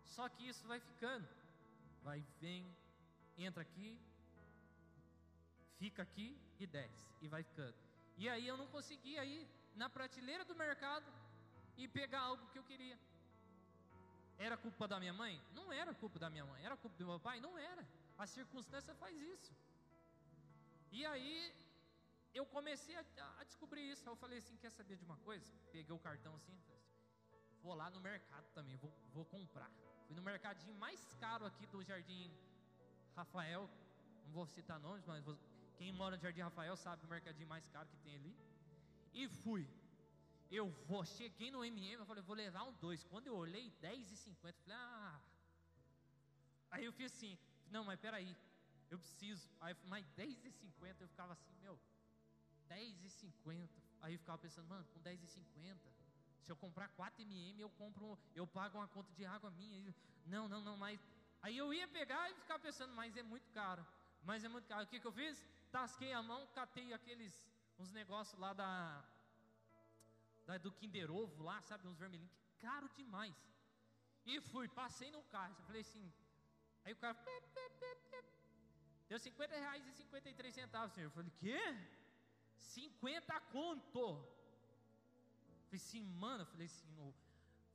Só 0.04 0.28
que 0.28 0.48
isso 0.48 0.66
vai 0.66 0.80
ficando. 0.80 1.28
Vai, 2.02 2.24
vem, 2.40 2.66
entra 3.36 3.62
aqui, 3.62 3.98
fica 5.78 6.02
aqui 6.02 6.36
e 6.58 6.66
desce. 6.66 7.04
E 7.20 7.28
vai 7.28 7.42
ficando. 7.42 7.74
E 8.16 8.28
aí 8.28 8.46
eu 8.48 8.56
não 8.56 8.66
conseguia 8.68 9.24
ir 9.24 9.46
na 9.74 9.88
prateleira 9.88 10.44
do 10.44 10.54
mercado 10.54 11.10
e 11.76 11.88
pegar 11.88 12.20
algo 12.20 12.46
que 12.48 12.58
eu 12.58 12.64
queria. 12.64 12.98
Era 14.38 14.56
culpa 14.56 14.88
da 14.88 14.98
minha 14.98 15.12
mãe? 15.12 15.40
Não 15.52 15.72
era 15.72 15.92
culpa 15.94 16.18
da 16.18 16.30
minha 16.30 16.44
mãe. 16.44 16.64
Era 16.64 16.76
culpa 16.76 16.96
do 16.96 17.06
meu 17.06 17.20
pai? 17.20 17.40
Não 17.40 17.58
era. 17.58 17.86
A 18.18 18.26
circunstância 18.26 18.94
faz 18.94 19.14
isso. 19.20 19.52
E 20.90 21.04
aí 21.06 21.54
eu 22.34 22.46
comecei 22.46 22.96
a, 22.96 23.04
a 23.40 23.44
descobrir 23.44 23.90
isso. 23.90 24.08
Eu 24.08 24.16
falei 24.16 24.38
assim: 24.38 24.56
quer 24.56 24.70
saber 24.70 24.96
de 24.96 25.04
uma 25.04 25.16
coisa? 25.18 25.52
Peguei 25.72 25.94
o 25.94 25.98
cartão 25.98 26.34
assim, 26.36 26.56
assim 26.56 26.80
vou 27.62 27.74
lá 27.74 27.90
no 27.90 28.00
mercado 28.00 28.46
também, 28.54 28.76
vou, 28.76 28.92
vou 29.12 29.24
comprar. 29.24 29.70
Fui 30.06 30.16
no 30.16 30.22
mercadinho 30.22 30.74
mais 30.74 31.14
caro 31.14 31.46
aqui 31.46 31.66
do 31.66 31.82
Jardim 31.82 32.32
Rafael. 33.14 33.68
Não 34.24 34.32
vou 34.32 34.46
citar 34.46 34.78
nomes, 34.80 35.04
mas 35.06 35.24
vou, 35.24 35.36
quem 35.76 35.92
mora 35.92 36.16
no 36.16 36.22
Jardim 36.22 36.40
Rafael 36.40 36.76
sabe 36.76 37.04
o 37.04 37.08
mercadinho 37.08 37.48
mais 37.48 37.68
caro 37.68 37.88
que 37.88 37.96
tem 37.98 38.16
ali. 38.16 38.34
E 39.12 39.28
fui. 39.28 39.68
Eu 40.50 40.68
vou, 40.86 41.04
cheguei 41.04 41.50
no 41.50 41.64
MM, 41.64 41.94
eu 41.94 42.06
falei, 42.06 42.22
vou 42.22 42.34
levar 42.34 42.64
um 42.64 42.72
dois. 42.74 43.04
Quando 43.04 43.28
eu 43.28 43.36
olhei, 43.36 43.72
10,50, 43.82 44.36
falei, 44.36 44.54
ah. 44.70 45.20
Aí 46.70 46.84
eu 46.84 46.92
fiz 46.92 47.12
assim, 47.12 47.38
não, 47.70 47.84
mas 47.84 48.00
peraí, 48.00 48.36
eu 48.90 48.98
preciso. 48.98 49.48
Aí, 49.60 49.76
mais 49.84 50.04
10,50 50.16 50.96
eu 51.00 51.08
ficava 51.08 51.32
assim, 51.32 51.54
meu, 51.60 51.78
10,50. 52.68 53.68
Aí 54.02 54.14
eu 54.14 54.18
ficava 54.18 54.38
pensando, 54.38 54.66
mano, 54.68 54.84
com 54.92 55.00
10,50, 55.00 55.76
se 56.42 56.50
eu 56.50 56.56
comprar 56.56 56.88
4 56.88 57.24
mm, 57.24 57.60
eu 57.60 57.70
compro, 57.70 58.18
eu 58.34 58.46
pago 58.46 58.78
uma 58.78 58.88
conta 58.88 59.12
de 59.12 59.24
água 59.24 59.50
minha. 59.52 59.94
Não, 60.26 60.48
não, 60.48 60.60
não, 60.60 60.76
mas. 60.76 61.00
Aí 61.42 61.56
eu 61.56 61.72
ia 61.72 61.86
pegar 61.88 62.30
e 62.30 62.34
ficava 62.34 62.58
pensando, 62.58 62.92
mas 62.94 63.16
é 63.16 63.22
muito 63.22 63.48
caro. 63.52 63.86
Mas 64.24 64.44
é 64.44 64.48
muito 64.48 64.66
caro. 64.66 64.84
O 64.84 64.86
que, 64.88 64.98
que 64.98 65.06
eu 65.06 65.12
fiz? 65.12 65.42
Tasquei 65.70 66.12
a 66.12 66.22
mão, 66.22 66.46
catei 66.48 66.92
aqueles, 66.92 67.32
uns 67.80 67.92
negócios 67.92 68.38
lá 68.38 68.52
da, 68.52 69.04
da 70.46 70.58
do 70.58 70.72
Kinder 70.72 71.10
Ovo 71.10 71.42
lá, 71.42 71.60
sabe, 71.62 71.88
uns 71.88 71.98
vermelhinhos, 71.98 72.32
caro 72.58 72.88
demais. 72.96 73.34
E 74.26 74.40
fui, 74.40 74.68
passei 74.68 75.10
no 75.10 75.22
carro, 75.24 75.54
eu 75.58 75.64
falei 75.64 75.80
assim, 75.80 76.12
Aí 76.84 76.92
o 76.92 76.96
cara, 76.96 77.14
pê, 77.14 77.40
pê, 77.54 77.70
pê, 77.80 78.24
deu 79.08 79.18
50 79.18 79.56
reais 79.56 79.86
e 79.86 79.92
53 79.92 80.54
centavos, 80.54 80.92
senhor. 80.94 81.08
Eu 81.08 81.10
falei, 81.10 81.32
quê? 81.38 81.60
50 82.56 83.40
conto. 83.52 83.98
Eu 83.98 85.64
falei 85.64 85.80
assim, 85.84 86.02
mano, 86.24 86.42
eu 86.42 86.46
falei 86.46 86.66
assim, 86.66 86.88
no, 86.96 87.14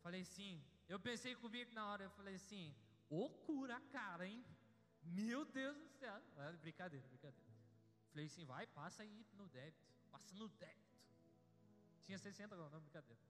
falei 0.02 0.22
assim, 0.22 0.64
eu 0.88 1.00
pensei 1.00 1.36
comigo 1.36 1.72
na 1.74 1.88
hora, 1.90 2.04
eu 2.04 2.10
falei 2.12 2.36
assim, 2.36 2.76
ô 3.10 3.30
cura 3.30 3.80
cara, 3.92 4.28
hein? 4.28 4.44
Meu 5.04 5.46
Deus 5.46 5.78
do 5.78 5.88
céu. 6.00 6.22
É, 6.38 6.52
brincadeira, 6.54 7.08
brincadeira. 7.08 7.46
Falei 8.10 8.26
assim, 8.26 8.46
vai, 8.46 8.66
passa 8.68 9.04
aí 9.04 9.26
no 9.34 9.48
débito. 9.48 9.95
Passa 10.16 10.34
no 10.36 10.48
débito. 10.48 10.96
Tinha 12.06 12.18
60 12.18 12.56
não, 12.56 12.70
não, 12.70 12.80
brincadeira. 12.80 13.22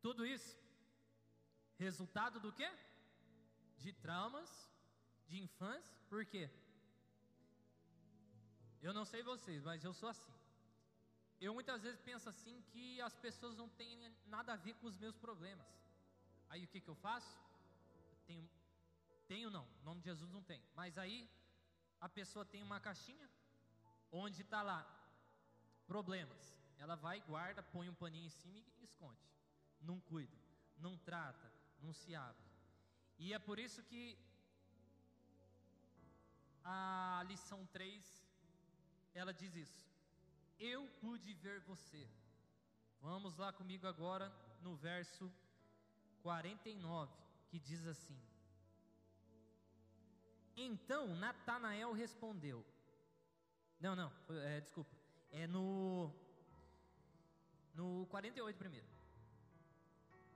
Tudo 0.00 0.24
isso 0.24 0.56
resultado 1.78 2.40
do 2.40 2.50
quê? 2.58 2.70
De 3.78 3.92
traumas 3.92 4.50
de 5.28 5.38
infância. 5.38 5.94
Por 6.08 6.24
quê? 6.24 6.48
Eu 8.80 8.94
não 8.94 9.04
sei 9.04 9.22
vocês, 9.22 9.62
mas 9.62 9.84
eu 9.84 9.92
sou 9.92 10.08
assim. 10.08 10.34
Eu 11.38 11.52
muitas 11.52 11.82
vezes 11.82 12.00
penso 12.00 12.26
assim 12.30 12.62
que 12.72 12.98
as 13.02 13.14
pessoas 13.26 13.54
não 13.54 13.68
têm 13.68 14.10
nada 14.26 14.54
a 14.54 14.56
ver 14.56 14.74
com 14.76 14.86
os 14.86 14.96
meus 14.96 15.16
problemas. 15.18 15.66
Aí 16.48 16.64
o 16.64 16.68
que, 16.68 16.80
que 16.80 16.88
eu 16.88 16.94
faço? 16.94 17.36
Tenho, 18.26 18.48
tenho 19.28 19.50
não, 19.50 19.68
em 19.82 19.84
nome 19.84 20.00
de 20.00 20.06
Jesus 20.06 20.30
não 20.30 20.42
tem. 20.42 20.62
Mas 20.74 20.96
aí 20.96 21.28
a 22.00 22.08
pessoa 22.08 22.44
tem 22.44 22.62
uma 22.62 22.80
caixinha 22.80 23.28
onde 24.10 24.42
está 24.42 24.62
lá 24.62 24.80
problemas. 25.86 26.56
Ela 26.78 26.94
vai, 26.94 27.20
guarda, 27.20 27.62
põe 27.62 27.88
um 27.88 27.94
paninho 27.94 28.26
em 28.26 28.30
cima 28.30 28.68
e 28.78 28.84
esconde. 28.84 29.20
Não 29.80 30.00
cuida, 30.00 30.36
não 30.78 30.96
trata, 30.98 31.52
não 31.80 31.92
se 31.92 32.14
abre. 32.14 32.44
E 33.18 33.32
é 33.32 33.38
por 33.38 33.58
isso 33.58 33.82
que 33.82 34.18
a 36.64 37.24
lição 37.28 37.64
3 37.66 38.26
ela 39.14 39.32
diz 39.32 39.54
isso. 39.54 39.86
Eu 40.58 40.86
pude 41.00 41.32
ver 41.34 41.60
você. 41.60 42.08
Vamos 43.00 43.36
lá 43.36 43.52
comigo 43.52 43.86
agora 43.86 44.32
no 44.62 44.74
verso 44.74 45.32
49, 46.22 47.12
que 47.48 47.58
diz 47.58 47.86
assim: 47.86 48.18
Então 50.56 51.14
Natanael 51.16 51.92
respondeu. 51.92 52.64
Não, 53.78 53.94
não, 53.94 54.10
é, 54.30 54.60
desculpa. 54.60 54.94
É 55.30 55.46
no 55.46 56.12
no 57.74 58.06
48 58.06 58.56
primeiro. 58.56 58.86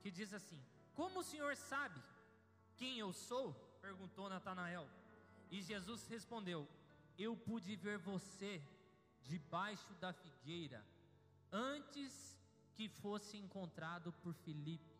Que 0.01 0.11
diz 0.11 0.33
assim: 0.33 0.61
Como 0.93 1.19
o 1.19 1.23
Senhor 1.23 1.55
sabe 1.55 2.01
quem 2.77 2.99
eu 2.99 3.11
sou? 3.11 3.53
perguntou 3.81 4.29
Natanael. 4.29 4.87
E 5.49 5.61
Jesus 5.61 6.07
respondeu: 6.07 6.67
Eu 7.17 7.35
pude 7.35 7.75
ver 7.75 7.97
você 7.97 8.61
debaixo 9.23 9.93
da 9.95 10.13
figueira 10.13 10.85
antes 11.51 12.39
que 12.75 12.87
fosse 12.87 13.37
encontrado 13.37 14.13
por 14.13 14.33
Filipe. 14.33 14.91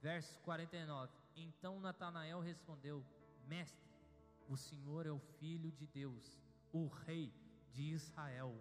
Verso 0.00 0.38
49. 0.40 1.12
Então 1.36 1.80
Natanael 1.80 2.40
respondeu: 2.40 3.04
Mestre, 3.46 3.87
o 4.48 4.56
Senhor 4.56 5.06
é 5.06 5.10
o 5.10 5.18
filho 5.38 5.70
de 5.70 5.86
Deus, 5.86 6.40
o 6.72 6.86
rei 6.86 7.32
de 7.70 7.82
Israel. 7.98 8.52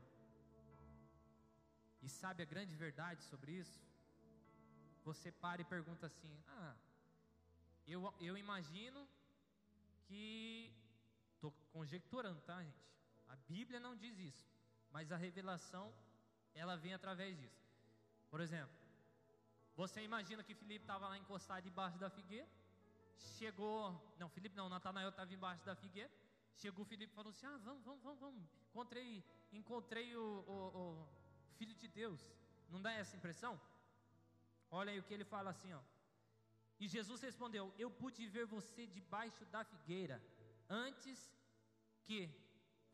E 2.02 2.10
sabe 2.10 2.44
a 2.44 2.46
grande 2.46 2.76
verdade 2.76 3.24
sobre 3.24 3.54
isso? 3.54 3.80
Você 5.06 5.32
para 5.32 5.62
e 5.62 5.66
pergunta 5.66 6.06
assim: 6.06 6.34
Ah, 6.48 6.76
eu, 7.88 8.14
eu 8.20 8.38
imagino 8.38 9.08
que. 10.06 10.74
Estou 11.36 11.52
conjecturando, 11.72 12.42
tá, 12.42 12.62
gente? 12.64 12.84
A 13.28 13.36
Bíblia 13.36 13.80
não 13.80 13.96
diz 13.96 14.18
isso, 14.18 14.46
mas 14.92 15.12
a 15.12 15.18
revelação, 15.18 15.94
ela 16.56 16.76
vem 16.76 16.94
através 16.94 17.38
disso. 17.38 17.64
Por 18.32 18.42
exemplo, 18.42 18.76
você 19.76 20.02
imagina 20.02 20.44
que 20.44 20.56
Felipe 20.56 20.84
estava 20.84 21.08
lá 21.08 21.18
encostado 21.18 21.64
debaixo 21.64 22.00
da 22.00 22.10
figueira, 22.10 22.50
chegou. 23.38 24.16
Não, 24.20 24.30
Felipe 24.30 24.56
não, 24.56 24.70
Natanael 24.70 25.10
estava 25.10 25.34
embaixo 25.34 25.66
da 25.66 25.76
figueira. 25.76 26.12
Chegou 26.56 26.84
o 26.84 26.88
Felipe 26.88 27.12
e 27.12 27.16
falou 27.16 27.32
assim: 27.32 27.46
Ah, 27.46 27.58
vamos, 27.58 27.84
vamos, 27.84 28.04
vamos, 28.04 28.20
vamos. 28.20 28.44
Encontrei, 28.70 29.24
encontrei 29.52 30.16
o, 30.16 30.22
o, 30.22 30.78
o 30.82 31.08
Filho 31.58 31.76
de 31.76 31.88
Deus. 31.88 32.20
Não 32.70 32.82
dá 32.82 32.92
essa 32.92 33.16
impressão? 33.16 33.60
Olha 34.70 34.92
aí 34.92 35.00
o 35.00 35.04
que 35.04 35.14
ele 35.14 35.24
fala 35.24 35.52
assim, 35.52 35.72
ó. 35.74 35.82
E 36.80 36.88
Jesus 36.88 37.22
respondeu: 37.22 37.74
Eu 37.78 37.90
pude 37.90 38.28
ver 38.28 38.46
você 38.46 38.86
debaixo 38.88 39.46
da 39.46 39.64
figueira 39.64 40.22
antes 40.70 41.32
que 42.04 42.30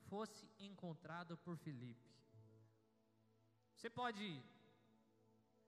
fosse 0.10 0.50
encontrado 0.60 1.38
por 1.38 1.58
Felipe. 1.58 2.12
Você 3.76 3.90
pode 3.90 4.42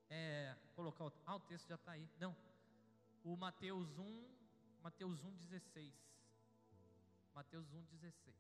é, 0.10 0.56
colocar 0.76 1.06
o, 1.06 1.13
ah, 1.26 1.36
o 1.36 1.39
texto 1.41 1.68
já 1.68 1.76
está 1.76 1.91
aí. 1.91 2.10
Não, 2.20 2.36
o 3.24 3.36
Mateus 3.36 3.98
1, 3.98 4.35
Mateus 4.86 5.24
1, 5.24 5.36
16. 5.38 5.91
Mateus 7.34 7.74
1, 7.74 7.86
16. 7.86 8.36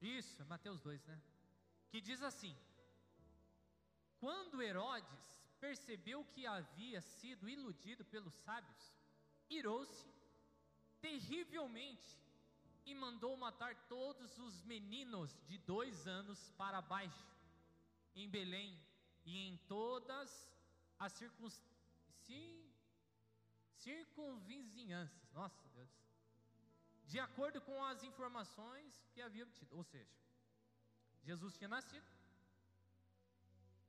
Isso, 0.00 0.42
é 0.42 0.44
Mateus 0.46 0.80
2, 0.80 1.04
né? 1.04 1.22
Que 1.88 2.00
diz 2.00 2.20
assim: 2.24 2.56
Quando 4.18 4.60
Herodes 4.60 5.44
percebeu 5.60 6.24
que 6.24 6.44
havia 6.44 7.00
sido 7.00 7.48
iludido 7.48 8.04
pelos 8.04 8.34
sábios, 8.34 8.92
irou-se 9.48 10.12
terrivelmente 11.00 12.18
e 12.84 12.96
mandou 12.96 13.36
matar 13.36 13.76
todos 13.86 14.36
os 14.38 14.60
meninos 14.64 15.40
de 15.46 15.56
dois 15.58 16.08
anos 16.08 16.50
para 16.58 16.82
baixo, 16.82 17.28
em 18.16 18.28
Belém 18.28 18.76
e 19.24 19.38
em 19.38 19.56
todas 19.68 20.50
as 21.00 21.12
circun... 21.12 21.48
circunvizinhanças. 23.74 25.32
Nossa 25.32 25.68
Deus 25.70 26.00
de 27.10 27.18
acordo 27.18 27.60
com 27.60 27.76
as 27.84 28.04
informações 28.04 28.88
que 29.12 29.20
havia 29.20 29.42
obtido. 29.42 29.76
Ou 29.76 29.82
seja, 29.82 30.14
Jesus 31.28 31.56
tinha 31.58 31.68
nascido. 31.68 32.08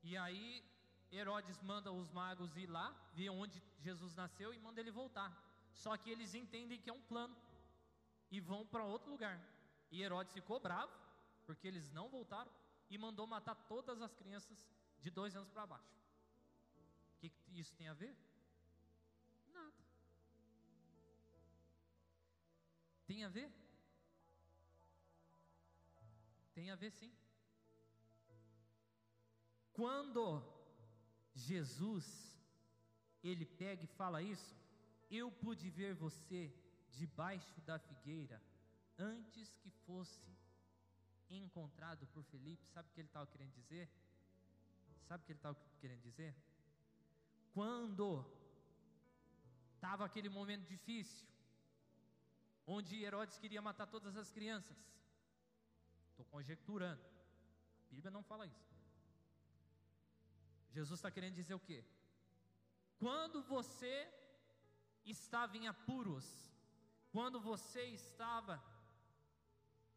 E 0.02 0.18
aí 0.18 0.66
Herodes 1.12 1.62
manda 1.62 1.92
os 1.92 2.10
magos 2.10 2.58
ir 2.58 2.68
lá, 2.78 2.88
ver 3.14 3.30
onde 3.30 3.62
Jesus 3.80 4.16
nasceu 4.16 4.52
e 4.56 4.60
manda 4.60 4.82
ele 4.82 4.90
voltar. 4.90 5.32
Só 5.72 5.96
que 5.98 6.10
eles 6.10 6.34
entendem 6.34 6.82
que 6.82 6.90
é 6.90 6.94
um 6.94 7.04
plano 7.04 7.38
e 8.32 8.40
vão 8.40 8.66
para 8.66 8.84
outro 8.84 9.12
lugar. 9.12 9.40
E 9.92 10.02
Herodes 10.02 10.34
ficou 10.34 10.60
bravo, 10.60 10.92
porque 11.46 11.68
eles 11.68 11.92
não 11.92 12.10
voltaram 12.10 12.52
e 12.90 12.98
mandou 12.98 13.28
matar 13.28 13.54
todas 13.74 14.02
as 14.02 14.16
crianças 14.16 14.68
de 15.00 15.12
dois 15.12 15.36
anos 15.36 15.52
para 15.52 15.68
baixo. 15.68 16.01
O 17.22 17.30
que 17.30 17.60
isso 17.60 17.74
tem 17.76 17.88
a 17.88 17.94
ver? 17.94 18.16
Tem 23.06 23.24
a 23.26 23.30
ver? 23.30 23.52
Tem 26.54 26.72
a 26.72 26.76
ver 26.76 26.92
sim. 26.92 27.12
Quando 29.74 30.42
Jesus 31.34 32.06
ele 33.24 33.46
pega 33.46 33.84
e 33.84 33.88
fala 33.88 34.22
isso, 34.22 34.56
eu 35.10 35.30
pude 35.30 35.70
ver 35.70 35.94
você 35.94 36.54
debaixo 36.92 37.60
da 37.62 37.78
figueira 37.78 38.42
antes 38.98 39.54
que 39.58 39.70
fosse 39.86 40.38
encontrado 41.30 42.08
por 42.08 42.24
Felipe. 42.24 42.66
Sabe 42.70 42.90
o 42.90 42.92
que 42.94 43.02
ele 43.02 43.10
estava 43.10 43.28
querendo 43.28 43.54
dizer? 43.54 43.90
Sabe 45.08 45.22
o 45.22 45.26
que 45.26 45.32
ele 45.34 45.40
estava 45.40 45.58
querendo 45.80 46.02
dizer? 46.02 46.36
Quando 47.54 48.26
estava 49.76 50.06
aquele 50.06 50.30
momento 50.30 50.68
difícil, 50.68 51.28
onde 52.66 53.04
Herodes 53.04 53.38
queria 53.38 53.62
matar 53.62 53.88
todas 53.88 54.16
as 54.16 54.32
crianças. 54.32 54.78
Estou 56.12 56.26
conjecturando. 56.26 57.02
A 57.90 57.94
Bíblia 57.94 58.12
não 58.12 58.24
fala 58.24 58.46
isso. 58.46 58.72
Jesus 60.70 61.00
está 61.00 61.12
querendo 61.12 61.36
dizer 61.36 61.54
o 61.54 61.60
quê? 61.60 61.84
Quando 62.98 63.42
você 63.42 64.08
estava 65.04 65.58
em 65.58 65.68
apuros, 65.68 66.48
quando 67.12 67.42
você 67.42 67.84
estava 67.86 68.64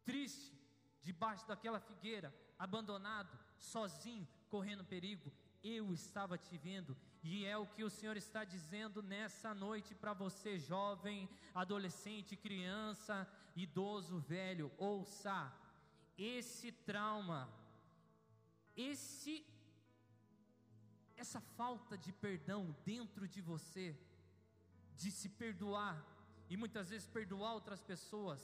triste, 0.03 0.53
debaixo 1.01 1.47
daquela 1.47 1.79
figueira, 1.79 2.33
abandonado, 2.57 3.37
sozinho, 3.57 4.27
correndo 4.49 4.83
perigo, 4.83 5.31
eu 5.63 5.93
estava 5.93 6.37
te 6.37 6.57
vendo 6.57 6.97
e 7.27 7.43
é 7.43 7.57
o 7.57 7.65
que 7.65 7.83
o 7.83 7.89
Senhor 7.89 8.15
está 8.15 8.43
dizendo 8.43 9.01
nessa 9.01 9.51
noite 9.51 9.95
para 9.95 10.13
você, 10.13 10.59
jovem, 10.59 11.27
adolescente, 11.55 12.35
criança, 12.35 13.27
idoso, 13.55 14.19
velho. 14.19 14.71
Ouça, 14.77 15.51
esse 16.17 16.71
trauma, 16.71 17.49
esse 18.77 19.43
essa 21.17 21.41
falta 21.57 21.97
de 21.97 22.11
perdão 22.11 22.75
dentro 22.85 23.27
de 23.27 23.41
você, 23.41 23.97
de 24.95 25.09
se 25.09 25.29
perdoar 25.29 25.95
e 26.47 26.55
muitas 26.55 26.89
vezes 26.89 27.07
perdoar 27.07 27.53
outras 27.53 27.81
pessoas. 27.81 28.41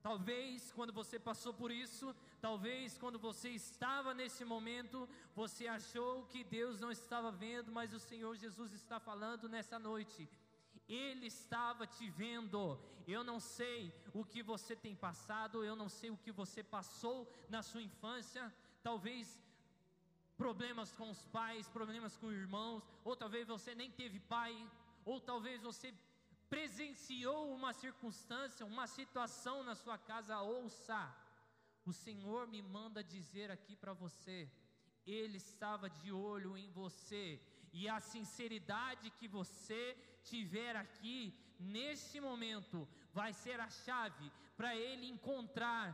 Talvez 0.00 0.72
quando 0.72 0.94
você 0.94 1.18
passou 1.18 1.52
por 1.52 1.70
isso, 1.70 2.16
Talvez 2.40 2.96
quando 2.96 3.18
você 3.18 3.48
estava 3.50 4.14
nesse 4.14 4.44
momento, 4.44 5.08
você 5.34 5.66
achou 5.66 6.24
que 6.26 6.44
Deus 6.44 6.78
não 6.78 6.90
estava 6.90 7.30
vendo, 7.32 7.72
mas 7.72 7.92
o 7.92 7.98
Senhor 7.98 8.36
Jesus 8.36 8.72
está 8.72 9.00
falando 9.00 9.48
nessa 9.48 9.78
noite. 9.78 10.28
Ele 10.88 11.26
estava 11.26 11.86
te 11.86 12.08
vendo. 12.08 12.78
Eu 13.06 13.24
não 13.24 13.40
sei 13.40 13.92
o 14.14 14.24
que 14.24 14.42
você 14.42 14.76
tem 14.76 14.94
passado, 14.94 15.64
eu 15.64 15.74
não 15.74 15.88
sei 15.88 16.10
o 16.10 16.16
que 16.16 16.30
você 16.30 16.62
passou 16.62 17.30
na 17.48 17.62
sua 17.62 17.82
infância. 17.82 18.54
Talvez 18.82 19.38
problemas 20.36 20.92
com 20.92 21.10
os 21.10 21.24
pais, 21.26 21.68
problemas 21.68 22.16
com 22.16 22.30
irmãos, 22.30 22.82
ou 23.04 23.16
talvez 23.16 23.48
você 23.48 23.74
nem 23.74 23.90
teve 23.90 24.20
pai, 24.20 24.54
ou 25.04 25.20
talvez 25.20 25.60
você 25.60 25.92
presenciou 26.48 27.52
uma 27.54 27.72
circunstância, 27.72 28.64
uma 28.64 28.86
situação 28.86 29.62
na 29.64 29.74
sua 29.74 29.98
casa, 29.98 30.40
ouça. 30.40 31.00
O 31.88 31.92
Senhor 31.92 32.42
me 32.54 32.60
manda 32.76 33.02
dizer 33.02 33.50
aqui 33.50 33.74
para 33.82 33.94
você, 34.02 34.36
Ele 35.06 35.38
estava 35.38 35.88
de 36.00 36.10
olho 36.12 36.52
em 36.62 36.68
você, 36.80 37.24
e 37.72 37.88
a 37.88 37.98
sinceridade 38.00 39.10
que 39.18 39.28
você 39.38 39.82
tiver 40.30 40.74
aqui, 40.84 41.18
neste 41.58 42.20
momento, 42.20 42.86
vai 43.18 43.32
ser 43.32 43.58
a 43.60 43.70
chave 43.70 44.26
para 44.56 44.70
Ele 44.76 45.06
encontrar 45.06 45.86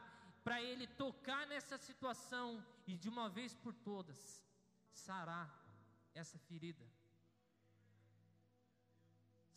para 0.44 0.61
Ele 0.61 0.87
tocar 0.87 1.46
nessa 1.46 1.76
situação 1.78 2.46
e 2.87 2.94
de 3.02 3.09
uma 3.09 3.28
vez 3.30 3.54
por 3.54 3.74
todas 3.90 4.20
sarar 4.92 5.48
essa 6.14 6.38
ferida. 6.38 6.87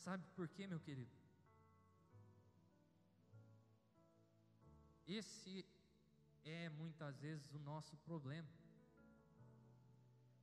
Sabe 0.06 0.26
por 0.38 0.48
quê, 0.48 0.66
meu 0.66 0.80
querido? 0.80 1.12
Esse 5.06 5.66
é 6.50 6.70
muitas 6.70 7.18
vezes 7.20 7.54
o 7.54 7.60
nosso 7.60 7.96
problema. 7.98 8.50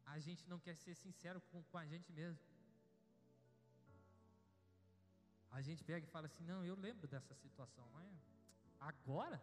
A 0.06 0.18
gente 0.18 0.48
não 0.48 0.58
quer 0.58 0.76
ser 0.76 0.94
sincero 0.94 1.40
com, 1.50 1.62
com 1.64 1.78
a 1.78 1.86
gente 1.86 2.12
mesmo. 2.12 2.42
A 5.50 5.60
gente 5.62 5.82
pega 5.84 6.06
e 6.06 6.10
fala 6.10 6.26
assim: 6.26 6.44
não, 6.44 6.64
eu 6.64 6.76
lembro 6.76 7.06
dessa 7.08 7.34
situação, 7.34 7.88
mas 7.92 8.14
agora? 8.80 9.40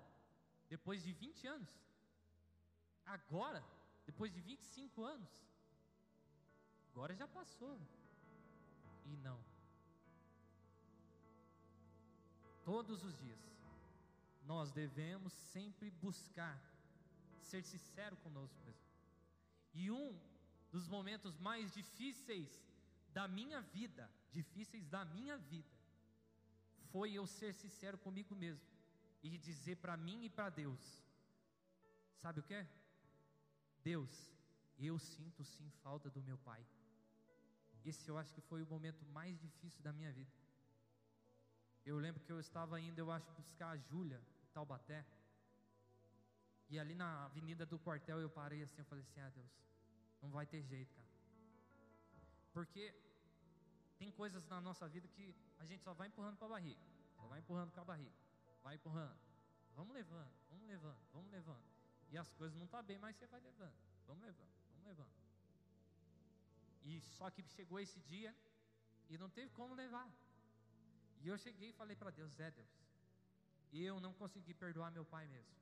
depois 0.73 1.03
de 1.03 1.11
20 1.11 1.47
anos. 1.47 1.71
Agora, 3.05 3.61
depois 4.05 4.31
de 4.35 4.39
25 4.39 5.03
anos. 5.03 5.29
Agora 6.91 7.13
já 7.13 7.27
passou. 7.27 7.77
E 9.05 9.17
não. 9.17 9.37
Todos 12.63 13.03
os 13.03 13.17
dias, 13.17 13.39
nós 14.41 14.71
devemos 14.71 15.33
sempre 15.33 15.89
buscar 15.89 16.59
ser 17.39 17.63
sincero 17.63 18.15
conosco 18.17 18.57
mesmo. 18.65 18.81
E 19.73 19.91
um 19.91 20.19
dos 20.71 20.87
momentos 20.87 21.37
mais 21.37 21.73
difíceis 21.73 22.49
da 23.13 23.27
minha 23.27 23.61
vida, 23.61 24.09
difíceis 24.31 24.87
da 24.87 25.03
minha 25.05 25.37
vida, 25.37 25.69
foi 26.91 27.13
eu 27.13 27.25
ser 27.25 27.53
sincero 27.53 27.97
comigo 27.97 28.35
mesmo 28.35 28.67
e 29.23 29.37
dizer 29.37 29.77
para 29.77 29.95
mim 29.95 30.25
e 30.25 30.29
para 30.29 30.49
Deus: 30.49 31.03
Sabe 32.17 32.39
o 32.39 32.43
que? 32.43 32.65
Deus, 33.83 34.31
eu 34.77 34.97
sinto 34.99 35.43
sim 35.43 35.69
falta 35.83 36.09
do 36.09 36.21
meu 36.21 36.37
pai. 36.37 36.65
Esse 37.83 38.07
eu 38.09 38.17
acho 38.17 38.33
que 38.33 38.41
foi 38.41 38.61
o 38.61 38.67
momento 38.67 39.03
mais 39.07 39.39
difícil 39.39 39.81
da 39.81 39.91
minha 39.91 40.11
vida. 40.11 40.31
Eu 41.83 41.97
lembro 41.97 42.21
que 42.21 42.31
eu 42.31 42.39
estava 42.39 42.79
indo, 42.79 42.99
eu 42.99 43.11
acho, 43.11 43.31
buscar 43.31 43.71
a 43.71 43.77
Júlia, 43.77 44.21
Taubaté. 44.53 45.05
E 46.69 46.79
ali 46.79 46.95
na 46.95 47.25
avenida 47.25 47.65
do 47.65 47.77
quartel 47.79 48.19
eu 48.19 48.29
parei 48.29 48.61
assim, 48.63 48.79
eu 48.79 48.85
falei 48.85 49.03
assim: 49.03 49.19
Ah, 49.19 49.29
Deus, 49.29 49.51
não 50.21 50.29
vai 50.29 50.45
ter 50.45 50.61
jeito, 50.63 50.93
cara. 50.93 51.07
Porque 52.53 52.93
tem 53.97 54.11
coisas 54.11 54.45
na 54.47 54.59
nossa 54.61 54.87
vida 54.87 55.07
que 55.07 55.35
a 55.59 55.65
gente 55.65 55.83
só 55.83 55.93
vai 55.93 56.07
empurrando 56.07 56.37
para 56.37 56.47
a 56.47 56.51
barriga, 56.51 56.81
só 57.15 57.27
vai 57.27 57.39
empurrando 57.39 57.71
com 57.71 57.81
a 57.81 57.85
barriga 57.85 58.21
vai 58.63 58.75
empurrando. 58.75 59.17
Vamos 59.75 59.93
levando, 59.93 60.31
vamos 60.49 60.67
levando, 60.67 60.99
vamos 61.13 61.31
levando. 61.31 61.63
E 62.09 62.17
as 62.17 62.31
coisas 62.33 62.57
não 62.57 62.67
tá 62.67 62.81
bem, 62.81 62.97
mas 62.99 63.15
você 63.15 63.27
vai 63.27 63.39
levando. 63.39 63.73
Vamos 64.05 64.23
levando, 64.23 64.51
vamos 64.71 64.85
levando. 64.85 65.11
E 66.83 66.99
só 67.01 67.29
que 67.29 67.43
chegou 67.43 67.79
esse 67.79 67.99
dia 68.01 68.35
e 69.09 69.17
não 69.17 69.29
teve 69.29 69.49
como 69.51 69.73
levar. 69.75 70.09
E 71.21 71.27
eu 71.27 71.37
cheguei 71.37 71.69
e 71.69 71.73
falei 71.73 71.95
para 71.95 72.11
Deus: 72.11 72.39
É 72.39 72.51
Deus, 72.51 72.69
eu 73.71 73.99
não 73.99 74.13
consegui 74.13 74.53
perdoar 74.53 74.91
meu 74.91 75.05
pai 75.05 75.27
mesmo. 75.27 75.55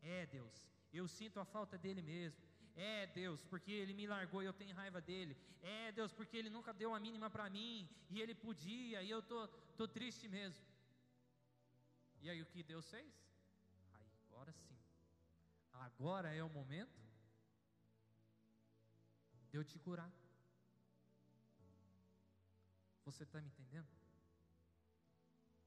É 0.00 0.26
Deus, 0.26 0.66
eu 0.92 1.06
sinto 1.08 1.40
a 1.40 1.44
falta 1.44 1.76
dele 1.76 2.02
mesmo. 2.02 2.40
É 2.76 3.06
Deus, 3.08 3.42
porque 3.44 3.72
ele 3.72 3.92
me 3.92 4.06
largou 4.06 4.40
e 4.40 4.46
eu 4.46 4.52
tenho 4.52 4.74
raiva 4.74 5.00
dele. 5.00 5.36
É 5.60 5.90
Deus, 5.90 6.12
porque 6.12 6.36
ele 6.36 6.48
nunca 6.48 6.72
deu 6.72 6.94
a 6.94 7.00
mínima 7.00 7.28
para 7.28 7.50
mim 7.50 7.88
e 8.08 8.20
ele 8.20 8.34
podia 8.34 9.02
e 9.02 9.10
eu 9.10 9.20
tô, 9.20 9.48
tô 9.76 9.88
triste 9.88 10.28
mesmo. 10.28 10.64
E 12.20 12.30
aí 12.30 12.40
o 12.40 12.46
que 12.46 12.62
Deus 12.62 12.88
fez? 12.88 13.12
Aí, 13.94 14.06
agora 14.30 14.52
sim. 14.52 14.78
Agora 15.72 16.32
é 16.32 16.42
o 16.42 16.48
momento 16.48 17.00
de 19.50 19.56
eu 19.56 19.64
te 19.64 19.78
curar. 19.78 20.12
Você 23.04 23.24
está 23.24 23.40
me 23.40 23.48
entendendo? 23.48 23.88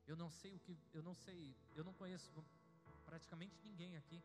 Eu 0.07 0.15
não 0.15 0.29
sei 0.29 0.55
o 0.55 0.59
que, 0.59 0.77
eu 0.93 1.03
não 1.03 1.15
sei, 1.15 1.55
eu 1.75 1.83
não 1.83 1.93
conheço 1.93 2.43
praticamente 3.05 3.55
ninguém 3.63 3.95
aqui. 3.97 4.21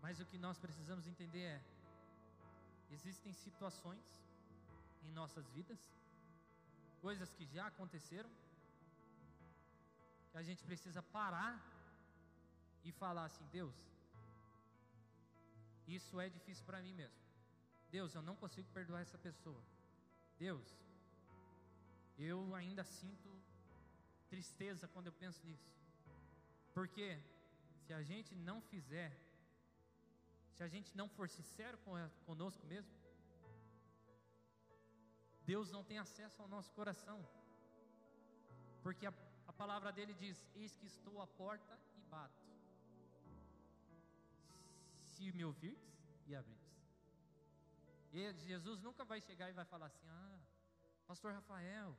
Mas 0.00 0.20
o 0.20 0.26
que 0.26 0.38
nós 0.38 0.58
precisamos 0.58 1.06
entender 1.06 1.44
é: 1.56 1.62
existem 2.90 3.32
situações 3.32 4.04
em 5.02 5.12
nossas 5.12 5.46
vidas, 5.50 5.78
coisas 7.00 7.32
que 7.34 7.46
já 7.46 7.66
aconteceram, 7.66 8.30
que 10.30 10.38
a 10.38 10.42
gente 10.42 10.62
precisa 10.64 11.02
parar 11.02 11.54
e 12.84 12.92
falar 12.92 13.24
assim: 13.24 13.46
Deus, 13.50 13.74
isso 15.86 16.20
é 16.20 16.28
difícil 16.28 16.64
para 16.64 16.80
mim 16.80 16.94
mesmo. 16.94 17.24
Deus, 17.90 18.14
eu 18.14 18.22
não 18.22 18.36
consigo 18.36 18.68
perdoar 18.72 19.00
essa 19.00 19.18
pessoa. 19.18 19.62
Deus, 20.38 20.66
eu 22.18 22.54
ainda 22.54 22.84
sinto 22.84 23.30
tristeza 24.28 24.88
quando 24.88 25.06
eu 25.06 25.12
penso 25.12 25.44
nisso. 25.46 25.70
Porque 26.72 27.18
se 27.84 27.92
a 27.92 28.02
gente 28.02 28.34
não 28.34 28.60
fizer, 28.60 29.12
se 30.52 30.62
a 30.62 30.68
gente 30.68 30.96
não 30.96 31.08
for 31.08 31.28
sincero 31.28 31.78
conosco 32.24 32.66
mesmo, 32.66 32.92
Deus 35.44 35.70
não 35.70 35.84
tem 35.84 35.98
acesso 35.98 36.40
ao 36.40 36.48
nosso 36.48 36.72
coração. 36.72 37.18
Porque 38.82 39.06
a 39.06 39.12
a 39.46 39.52
palavra 39.52 39.92
dele 39.92 40.14
diz: 40.14 40.36
Eis 40.54 40.74
que 40.76 40.86
estou 40.86 41.20
à 41.20 41.26
porta 41.26 41.78
e 41.96 42.00
bato. 42.02 42.42
Se 45.02 45.32
me 45.32 45.44
ouvirdes 45.44 45.94
e 46.26 46.34
abrirdes. 46.34 46.64
E 48.12 48.32
Jesus 48.48 48.80
nunca 48.80 49.04
vai 49.04 49.20
chegar 49.20 49.50
e 49.50 49.52
vai 49.52 49.64
falar 49.64 49.86
assim: 49.86 50.08
Ah, 50.08 50.38
Pastor 51.06 51.32
Rafael, 51.32 51.96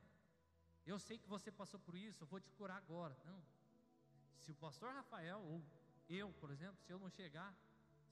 eu 0.84 0.98
sei 0.98 1.18
que 1.18 1.28
você 1.28 1.50
passou 1.50 1.78
por 1.80 1.94
isso, 1.94 2.22
eu 2.22 2.26
vou 2.26 2.40
te 2.40 2.50
curar 2.52 2.76
agora. 2.76 3.16
Não. 3.24 3.42
Se 4.38 4.50
o 4.50 4.54
Pastor 4.54 4.92
Rafael, 4.92 5.40
ou 5.40 5.62
eu, 6.08 6.32
por 6.34 6.50
exemplo, 6.50 6.78
se 6.84 6.92
eu 6.92 6.98
não 6.98 7.10
chegar, 7.10 7.54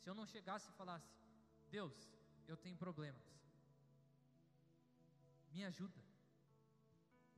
se 0.01 0.09
eu 0.09 0.15
não 0.15 0.27
chegasse 0.27 0.69
e 0.69 0.73
falasse: 0.73 1.09
Deus, 1.71 1.95
eu 2.47 2.57
tenho 2.57 2.77
problemas, 2.77 3.23
me 5.53 5.65
ajuda, 5.65 6.03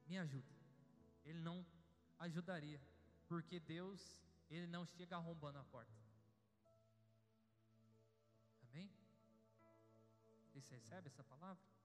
me 0.06 0.18
ajuda. 0.18 0.54
Ele 1.24 1.40
não 1.40 1.66
ajudaria, 2.18 2.80
porque 3.28 3.60
Deus, 3.60 4.22
ele 4.48 4.66
não 4.66 4.86
chega 4.86 5.16
arrombando 5.16 5.58
a 5.58 5.64
porta. 5.64 5.92
Amém? 8.68 8.90
Você 10.54 10.74
recebe 10.76 11.08
essa 11.08 11.24
palavra? 11.24 11.75